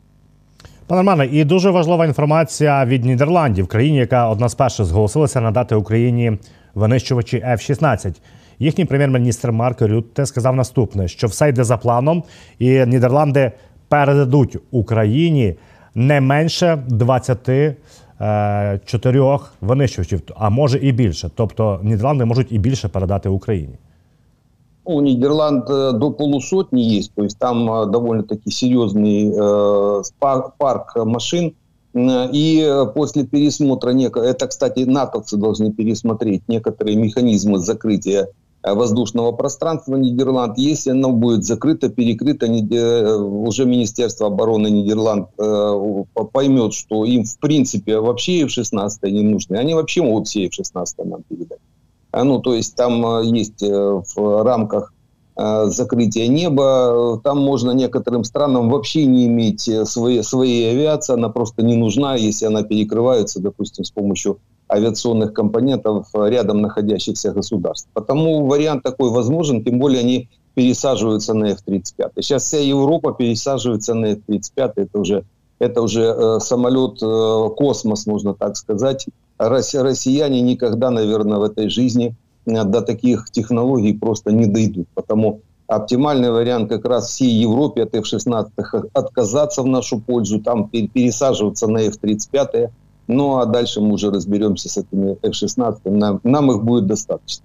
Пане 0.87 1.01
Романе, 1.01 1.29
і 1.31 1.43
дуже 1.43 1.69
важлива 1.69 2.05
інформація 2.05 2.85
від 2.85 3.05
Нідерландів, 3.05 3.67
країні, 3.67 3.97
яка 3.97 4.29
одна 4.29 4.49
з 4.49 4.55
перших 4.55 4.85
зголосилася 4.85 5.41
надати 5.41 5.75
Україні 5.75 6.37
винищувачі 6.75 7.37
F-16. 7.37 8.15
Їхній 8.59 8.85
прем'єр-міністр 8.85 9.51
Марк 9.51 9.81
Рютте 9.81 10.25
сказав 10.25 10.55
наступне: 10.55 11.07
що 11.07 11.27
все 11.27 11.49
йде 11.49 11.63
за 11.63 11.77
планом, 11.77 12.23
і 12.59 12.85
Нідерланди 12.85 13.51
передадуть 13.87 14.57
Україні 14.71 15.55
не 15.95 16.21
менше 16.21 16.83
24 16.87 17.75
е, 18.21 18.79
винищувачів, 19.61 20.21
а 20.35 20.49
може 20.49 20.77
і 20.77 20.91
більше. 20.91 21.29
Тобто 21.35 21.79
Нідерланди 21.83 22.25
можуть 22.25 22.51
і 22.51 22.59
більше 22.59 22.87
передати 22.87 23.29
Україні. 23.29 23.75
У 24.83 25.01
Нидерланд 25.01 25.69
е, 25.69 25.91
до 25.91 26.11
полусотни 26.11 26.97
есть, 26.97 27.11
то 27.15 27.23
есть 27.23 27.39
там 27.39 27.69
е, 27.69 27.85
довольно-таки 27.85 28.49
серьезный 28.49 29.31
э, 29.31 30.01
парк 30.57 30.95
машин. 30.95 31.53
И 32.33 32.85
после 32.95 33.25
пересмотра, 33.25 33.91
это, 33.91 34.47
кстати, 34.47 34.85
натовцы 34.85 35.35
должны 35.35 35.73
пересмотреть 35.73 36.41
некоторые 36.47 36.95
механизмы 36.95 37.57
закрытия 37.57 38.23
Э, 38.23 38.27
воздушного 38.74 39.32
пространства 39.32 39.96
Нидерланд. 39.96 40.58
Если 40.58 40.90
оно 40.90 41.12
будет 41.12 41.44
закрыто, 41.44 41.88
перекрыто, 41.88 42.46
э, 42.46 43.16
уже 43.16 43.64
Министерство 43.64 44.26
обороны 44.26 44.68
Нидерланд 44.68 45.28
э, 45.38 46.04
поймет, 46.32 46.74
что 46.74 47.04
им 47.04 47.24
в 47.24 47.38
принципе 47.38 47.98
вообще 47.98 48.42
F-16 48.42 49.10
не 49.10 49.22
нужны. 49.22 49.56
Они 49.56 49.74
вообще 49.74 50.02
могут 50.02 50.28
все 50.28 50.46
F-16 50.46 51.04
нам 51.04 51.22
передать. 51.22 51.58
А, 52.10 52.24
ну, 52.24 52.40
то 52.40 52.54
есть 52.54 52.74
там 52.76 53.22
есть 53.22 53.60
в 53.62 54.42
рамках 54.42 54.92
закрытия 55.38 56.28
неба, 56.28 57.20
там 57.22 57.38
можно 57.38 57.72
некоторым 57.72 58.24
странам 58.24 58.70
вообще 58.70 59.04
не 59.04 59.26
иметь 59.26 59.68
своей, 59.86 60.22
своей 60.22 60.70
авиации, 60.70 61.12
она 61.12 61.28
просто 61.28 61.62
не 61.62 61.74
нужна, 61.74 62.16
если 62.16 62.46
она 62.46 62.62
перекрывается, 62.62 63.42
допустим, 63.42 63.84
с 63.84 63.90
помощью 63.90 64.38
авиационных 64.76 65.32
компонентов 65.32 66.08
рядом 66.14 66.60
находящихся 66.60 67.32
государств. 67.32 67.88
Потому 67.92 68.46
вариант 68.46 68.82
такой 68.82 69.10
возможен, 69.10 69.64
тем 69.64 69.78
более 69.78 70.00
они 70.00 70.28
пересаживаются 70.54 71.34
на 71.34 71.50
F-35. 71.50 72.10
Сейчас 72.20 72.44
вся 72.44 72.58
Европа 72.58 73.12
пересаживается 73.12 73.94
на 73.94 74.06
F-35, 74.12 74.72
это 74.76 74.98
уже, 74.98 75.24
это 75.58 75.82
уже 75.82 76.02
э, 76.02 76.40
самолет 76.40 77.02
э, 77.02 77.48
космос, 77.56 78.06
можно 78.06 78.34
так 78.34 78.56
сказать. 78.56 79.06
Россияне 79.38 80.40
никогда, 80.40 80.90
наверное, 80.90 81.38
в 81.38 81.42
этой 81.42 81.68
жизни 81.68 82.16
э, 82.46 82.64
до 82.64 82.80
таких 82.80 83.30
технологий 83.30 83.92
просто 83.92 84.32
не 84.32 84.46
дойдут. 84.46 84.88
Потому 84.94 85.40
оптимальный 85.66 86.30
вариант 86.30 86.70
как 86.70 86.84
раз 86.86 87.08
всей 87.10 87.30
Европе 87.30 87.82
от 87.82 87.94
F-16 87.94 88.90
отказаться 88.94 89.62
в 89.62 89.66
нашу 89.66 90.00
пользу, 90.00 90.40
там 90.40 90.68
пересаживаться 90.68 91.66
на 91.66 91.82
F-35, 91.82 92.70
Ну 93.08 93.36
а 93.36 93.46
дальше 93.46 93.80
мы 93.80 93.92
уже 93.92 94.10
разберемся 94.10 94.68
с 94.68 94.78
этими 94.78 95.16
F-16. 95.22 95.90
Нам, 95.90 96.20
нам 96.24 96.50
их 96.50 96.62
будет 96.62 96.86
достаточно. 96.86 97.44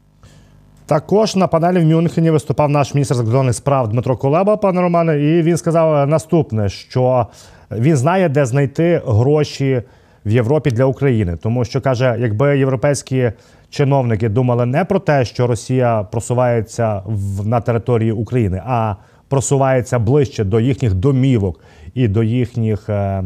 Також 0.85 1.35
на 1.35 1.47
панелі 1.47 1.79
в 1.79 1.85
Мюнхені 1.85 2.31
виступав 2.31 2.69
наш 2.69 2.93
міністр 2.93 3.15
закордонних 3.15 3.55
справ 3.55 3.89
Дмитро 3.89 4.17
Кулеба, 4.17 4.57
пане 4.57 4.81
Романе, 4.81 5.19
і 5.19 5.41
він 5.41 5.57
сказав 5.57 6.07
наступне: 6.07 6.69
що 6.69 7.27
він 7.71 7.97
знає, 7.97 8.29
де 8.29 8.45
знайти 8.45 9.01
гроші 9.05 9.81
в 10.25 10.31
Європі 10.31 10.71
для 10.71 10.85
України, 10.85 11.37
тому 11.43 11.65
що 11.65 11.81
каже, 11.81 12.17
якби 12.19 12.57
європейські 12.57 13.31
чиновники 13.69 14.29
думали 14.29 14.65
не 14.65 14.85
про 14.85 14.99
те, 14.99 15.25
що 15.25 15.47
Росія 15.47 16.03
просувається 16.03 17.01
в, 17.05 17.47
на 17.47 17.61
території 17.61 18.11
України, 18.11 18.61
а 18.65 18.95
просувається 19.27 19.99
ближче 19.99 20.43
до 20.43 20.59
їхніх 20.59 20.93
домівок 20.93 21.59
і 21.93 22.07
до 22.07 22.23
їхніх. 22.23 22.89
Е, 22.89 23.23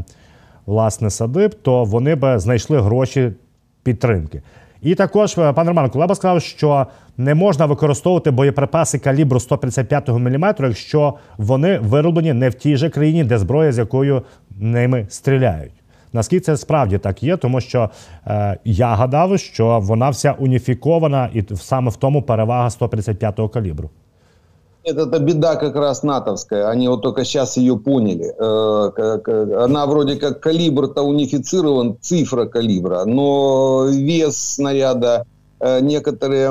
власне 0.65 1.09
садиб, 1.09 1.55
то 1.61 1.83
вони 1.83 2.15
би 2.15 2.39
знайшли 2.39 2.81
гроші 2.81 3.31
підтримки. 3.83 4.41
І 4.81 4.95
також 4.95 5.37
е, 5.37 5.53
пан 5.53 5.67
Роман 5.67 5.89
Кулеба 5.89 6.15
сказав, 6.15 6.41
що 6.41 6.87
не 7.17 7.35
можна 7.35 7.65
використовувати 7.65 8.31
боєприпаси 8.31 8.99
калібру 8.99 9.39
155 9.39 10.09
мм, 10.09 10.55
якщо 10.59 11.13
вони 11.37 11.77
вироблені 11.77 12.33
не 12.33 12.49
в 12.49 12.53
тій 12.53 12.77
же 12.77 12.89
країні, 12.89 13.23
де 13.23 13.37
зброя, 13.37 13.71
з 13.71 13.77
якою 13.77 14.21
ними 14.59 15.05
стріляють. 15.09 15.71
Наскільки 16.13 16.45
це 16.45 16.57
справді 16.57 16.97
так 16.97 17.23
є, 17.23 17.37
тому 17.37 17.61
що 17.61 17.89
е, 18.27 18.57
я 18.63 18.95
гадав, 18.95 19.39
що 19.39 19.79
вона 19.79 20.09
вся 20.09 20.31
уніфікована, 20.31 21.29
і 21.33 21.43
саме 21.55 21.91
в 21.91 21.95
тому 21.95 22.21
перевага 22.21 22.67
155-го 22.67 23.49
калібру. 23.49 23.89
Это 24.85 25.17
беда 25.17 25.55
как 25.55 25.75
раз 25.75 26.03
натовская. 26.03 26.69
Они 26.69 26.87
вот 26.87 27.01
только 27.01 27.25
сейчас 27.25 27.57
ее 27.57 27.75
поняли. 27.75 28.31
Э, 28.37 29.63
она 29.63 29.87
вроде 29.87 30.15
как 30.15 30.41
калибр-то 30.41 31.01
унифицирован, 31.01 31.97
цифра 31.99 32.45
калибра, 32.45 33.03
но 33.05 33.87
вес 33.89 34.37
снаряда, 34.37 35.25
э, 35.59 35.79
некоторые, 35.81 36.49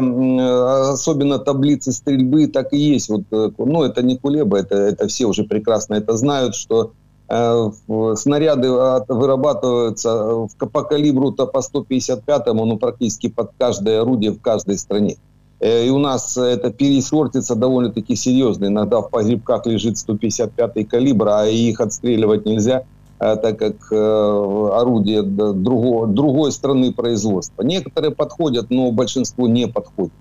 особенно 0.90 1.38
таблицы 1.38 1.92
стрельбы, 1.92 2.48
так 2.48 2.72
и 2.72 2.76
есть. 2.76 3.08
Вот, 3.08 3.22
э, 3.30 3.50
ну, 3.56 3.84
это 3.84 4.02
не 4.02 4.18
Кулеба, 4.18 4.58
это, 4.58 4.74
это 4.74 5.06
все 5.06 5.26
уже 5.26 5.44
прекрасно 5.44 5.94
это 5.94 6.16
знают, 6.16 6.56
что 6.56 6.92
снаряды 7.26 8.70
вырабатываются 9.08 10.46
по 10.58 10.82
калибру-то 10.82 11.46
по 11.46 11.60
155-му, 11.60 12.66
ну, 12.66 12.76
практически 12.76 13.28
под 13.28 13.52
каждое 13.58 14.02
орудие 14.02 14.32
в 14.32 14.42
каждой 14.42 14.76
стране. 14.76 15.16
Э, 15.60 15.86
и 15.86 15.90
у 15.90 15.98
нас 15.98 16.36
это 16.36 16.70
пересортится 16.70 17.54
довольно-таки 17.54 18.16
серьезно. 18.16 18.66
Иногда 18.66 19.00
в 19.00 19.10
погребках 19.10 19.66
лежит 19.66 19.96
155-й 19.96 20.84
калибр, 20.84 21.28
а 21.28 21.46
их 21.46 21.80
отстреливать 21.80 22.44
нельзя, 22.46 22.84
э, 23.20 23.36
так 23.36 23.58
как 23.58 23.74
э, 23.90 24.70
орудие 24.72 25.22
другого, 25.22 26.06
другой 26.06 26.52
страны 26.52 26.92
производства. 26.92 27.62
Некоторые 27.62 28.10
подходят, 28.10 28.70
но 28.70 28.90
большинство 28.92 29.48
не 29.48 29.68
подходит. 29.68 30.12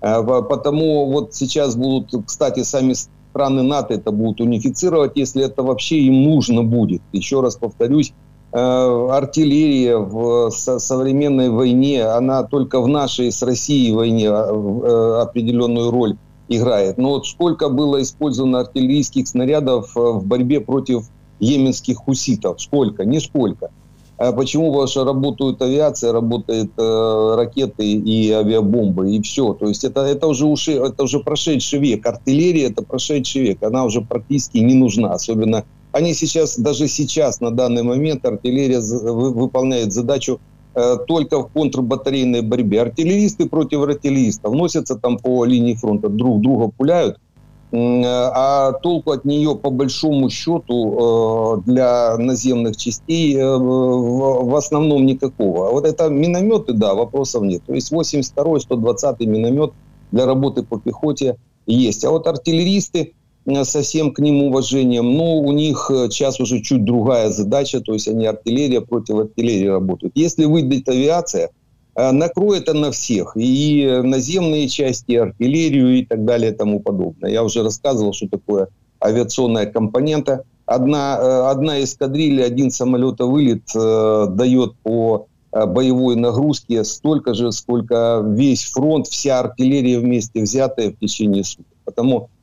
Потому 0.00 1.10
вот 1.10 1.34
сейчас 1.34 1.74
будут, 1.74 2.24
кстати, 2.24 2.62
сами 2.62 2.92
страны 2.92 3.62
НАТО 3.62 3.94
это 3.94 4.12
будут 4.12 4.40
унифицировать, 4.40 5.16
если 5.16 5.44
это 5.44 5.64
вообще 5.64 5.98
им 5.98 6.22
нужно 6.22 6.62
будет. 6.62 7.02
Еще 7.12 7.40
раз 7.40 7.56
повторюсь, 7.56 8.12
артиллерия 8.52 9.98
в 9.98 10.50
современной 10.50 11.50
войне, 11.50 12.04
она 12.04 12.42
только 12.44 12.80
в 12.80 12.88
нашей 12.88 13.30
с 13.30 13.42
Россией 13.42 13.92
войне 13.92 14.26
э, 14.26 14.30
э, 14.30 15.20
определенную 15.20 15.90
роль 15.90 16.16
играет. 16.48 16.96
Но 16.96 17.10
вот 17.10 17.26
сколько 17.26 17.68
было 17.68 18.00
использовано 18.00 18.60
артиллерийских 18.60 19.28
снарядов 19.28 19.94
в 19.94 20.24
борьбе 20.26 20.60
против 20.60 21.10
йеменских 21.40 21.98
хуситов? 21.98 22.60
Сколько? 22.60 23.04
Нисколько. 23.04 23.70
А 24.18 24.32
почему? 24.32 24.70
Потому 24.70 24.88
что 24.88 25.04
работают 25.04 25.62
авиация, 25.62 26.12
работают 26.12 26.72
э, 26.76 27.34
ракеты 27.36 27.84
и 27.86 28.30
авиабомбы, 28.32 29.12
и 29.14 29.22
все. 29.22 29.52
То 29.52 29.68
есть 29.68 29.84
это, 29.84 30.00
это, 30.00 30.26
уже, 30.26 30.46
уши, 30.46 30.72
это 30.72 31.04
уже 31.04 31.20
прошедший 31.20 31.78
век. 31.78 32.04
Артиллерия– 32.04 32.66
это 32.70 32.82
прошедший 32.82 33.42
век. 33.42 33.62
Она 33.62 33.84
уже 33.84 34.00
практически 34.00 34.58
не 34.58 34.74
нужна. 34.74 35.12
Особенно 35.12 35.64
они 35.98 36.14
сейчас, 36.14 36.58
даже 36.58 36.88
сейчас, 36.88 37.40
на 37.40 37.50
данный 37.50 37.82
момент, 37.82 38.24
артиллерия 38.24 38.80
выполняет 38.80 39.92
задачу 39.92 40.40
э, 40.74 40.96
только 41.06 41.42
в 41.42 41.48
контрбатарейной 41.52 42.42
борьбе. 42.42 42.82
Артиллеристы 42.82 43.48
против 43.48 43.82
артиллеристов 43.82 44.54
носятся 44.54 44.96
там 44.96 45.18
по 45.18 45.44
линии 45.44 45.74
фронта, 45.74 46.08
друг 46.08 46.40
друга 46.40 46.72
пуляют– 46.76 47.18
а 47.70 48.72
толку 48.82 49.10
от 49.10 49.24
нее 49.26 49.54
по 49.54 49.70
большому 49.70 50.30
счету 50.30 51.58
э, 51.58 51.70
для 51.70 52.16
наземных 52.16 52.76
частей 52.78 53.36
э, 53.36 53.44
в 53.44 54.56
основном 54.56 55.04
никакого. 55.04 55.68
А 55.68 55.72
вот 55.72 55.84
это 55.84 56.08
минометы, 56.08 56.72
да, 56.72 56.94
вопросов 56.94 57.42
нет. 57.42 57.62
То 57.66 57.74
есть 57.74 57.92
82-й, 57.92 58.64
120-й 58.66 59.26
миномет 59.26 59.72
для 60.12 60.24
работы 60.24 60.62
по 60.62 60.78
пехоте 60.78 61.36
есть. 61.66 62.04
А 62.06 62.10
вот 62.10 62.26
артиллеристы 62.26 63.12
э, 63.48 63.64
со 63.64 63.82
всем 63.82 64.12
к 64.12 64.18
ним 64.20 64.42
уважением, 64.42 65.14
но 65.14 65.38
у 65.38 65.52
них 65.52 65.90
сейчас 66.10 66.40
уже 66.40 66.60
чуть 66.60 66.84
другая 66.84 67.30
задача, 67.30 67.80
то 67.80 67.92
есть 67.92 68.08
они 68.08 68.26
артиллерия 68.26 68.80
против 68.80 69.16
артиллерии 69.16 69.66
работают. 69.66 70.12
Если 70.14 70.44
выйдет 70.44 70.88
авиация, 70.88 71.50
Э, 71.98 72.12
накроет 72.12 72.68
она 72.68 72.92
всех. 72.92 73.32
И 73.34 74.00
наземные 74.04 74.68
части, 74.68 75.12
и 75.12 75.16
артиллерию 75.16 75.98
и 75.98 76.04
так 76.04 76.24
далее 76.24 76.52
и 76.52 76.54
тому 76.54 76.78
подобное. 76.78 77.30
Я 77.30 77.42
уже 77.42 77.64
рассказывал, 77.64 78.12
что 78.12 78.28
такое 78.28 78.68
авиационная 79.02 79.66
компонента. 79.66 80.44
Одна, 80.64 81.18
э, 81.20 81.50
одна 81.50 81.82
эскадрилья, 81.82 82.44
один 82.44 82.70
самолетовылет 82.70 83.64
э, 83.74 84.26
дает 84.30 84.76
по 84.84 85.26
э, 85.50 85.66
боевой 85.66 86.14
нагрузке 86.14 86.84
столько 86.84 87.34
же, 87.34 87.50
сколько 87.50 88.22
весь 88.24 88.70
фронт, 88.70 89.08
вся 89.08 89.40
артиллерия 89.40 89.98
вместе 89.98 90.42
взятая 90.42 90.92
в 90.92 90.98
течение 91.00 91.42
суток. 91.42 91.66
Потому 91.84 92.28
э, 92.28 92.37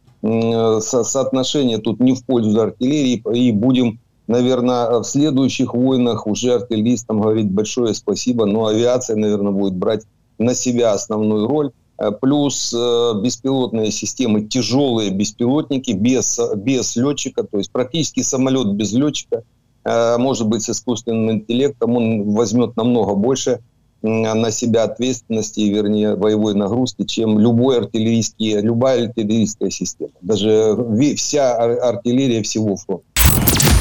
со 0.82 1.04
соотношение 1.04 1.78
тут 1.78 2.00
не 2.00 2.16
в 2.16 2.26
пользу 2.26 2.60
артиллерии, 2.60 3.22
и 3.34 3.52
будем 3.52 4.00
наверное, 4.28 5.00
в 5.00 5.04
следующих 5.04 5.74
войнах 5.74 6.28
уже 6.28 6.54
артиллеристам 6.54 7.22
говорить 7.22 7.52
большое 7.52 7.94
спасибо, 7.94 8.46
но 8.46 8.68
авиация, 8.68 9.16
наверное, 9.16 9.52
будет 9.52 9.76
брать 9.76 10.04
на 10.38 10.54
себя 10.54 10.94
основную 10.94 11.48
роль. 11.48 11.72
Э, 11.98 12.12
плюс 12.12 12.74
э, 12.74 13.14
беспилотные 13.22 13.92
системы, 13.92 14.42
тяжелые 14.42 15.12
беспилотники 15.12 15.92
без, 15.92 16.40
без 16.58 16.96
летчика, 16.96 17.44
то 17.44 17.58
есть 17.58 17.72
практически 17.72 18.22
самолет 18.22 18.74
без 18.74 18.92
летчика, 18.92 19.44
э, 19.84 20.18
может 20.18 20.48
быть, 20.48 20.64
с 20.64 20.70
искусственным 20.70 21.32
интеллектом, 21.32 21.96
он 21.96 22.32
возьмет 22.32 22.76
намного 22.76 23.16
больше 23.16 23.62
на 24.06 24.52
себя 24.52 24.84
ответственности, 24.84 25.62
вернее, 25.62 26.16
боевой 26.16 26.54
нагрузки, 26.54 27.04
чем 27.04 27.40
любой 27.40 27.78
артиллерийский, 27.78 28.62
любая 28.62 29.08
артиллерийская 29.08 29.70
система. 29.70 30.12
Даже 30.22 30.76
вся 31.16 31.56
артиллерия 31.56 32.42
всего 32.42 32.76
фронта. 32.78 33.06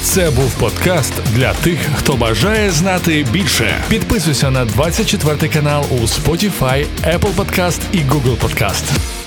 Це 0.02 0.30
був 0.30 0.54
подкаст 0.60 1.12
для 1.36 1.54
тих, 1.54 1.78
хто 1.96 2.16
бажає 2.16 2.70
знати 2.70 3.26
більше. 3.32 3.84
Підписуйся 3.88 4.50
на 4.50 4.64
24 4.64 5.48
канал 5.52 5.84
у 5.90 5.94
Spotify, 5.94 6.86
Apple 7.06 7.34
Podcast 7.36 7.80
і 7.92 7.96
Google 7.98 8.36
Podcast. 8.38 9.23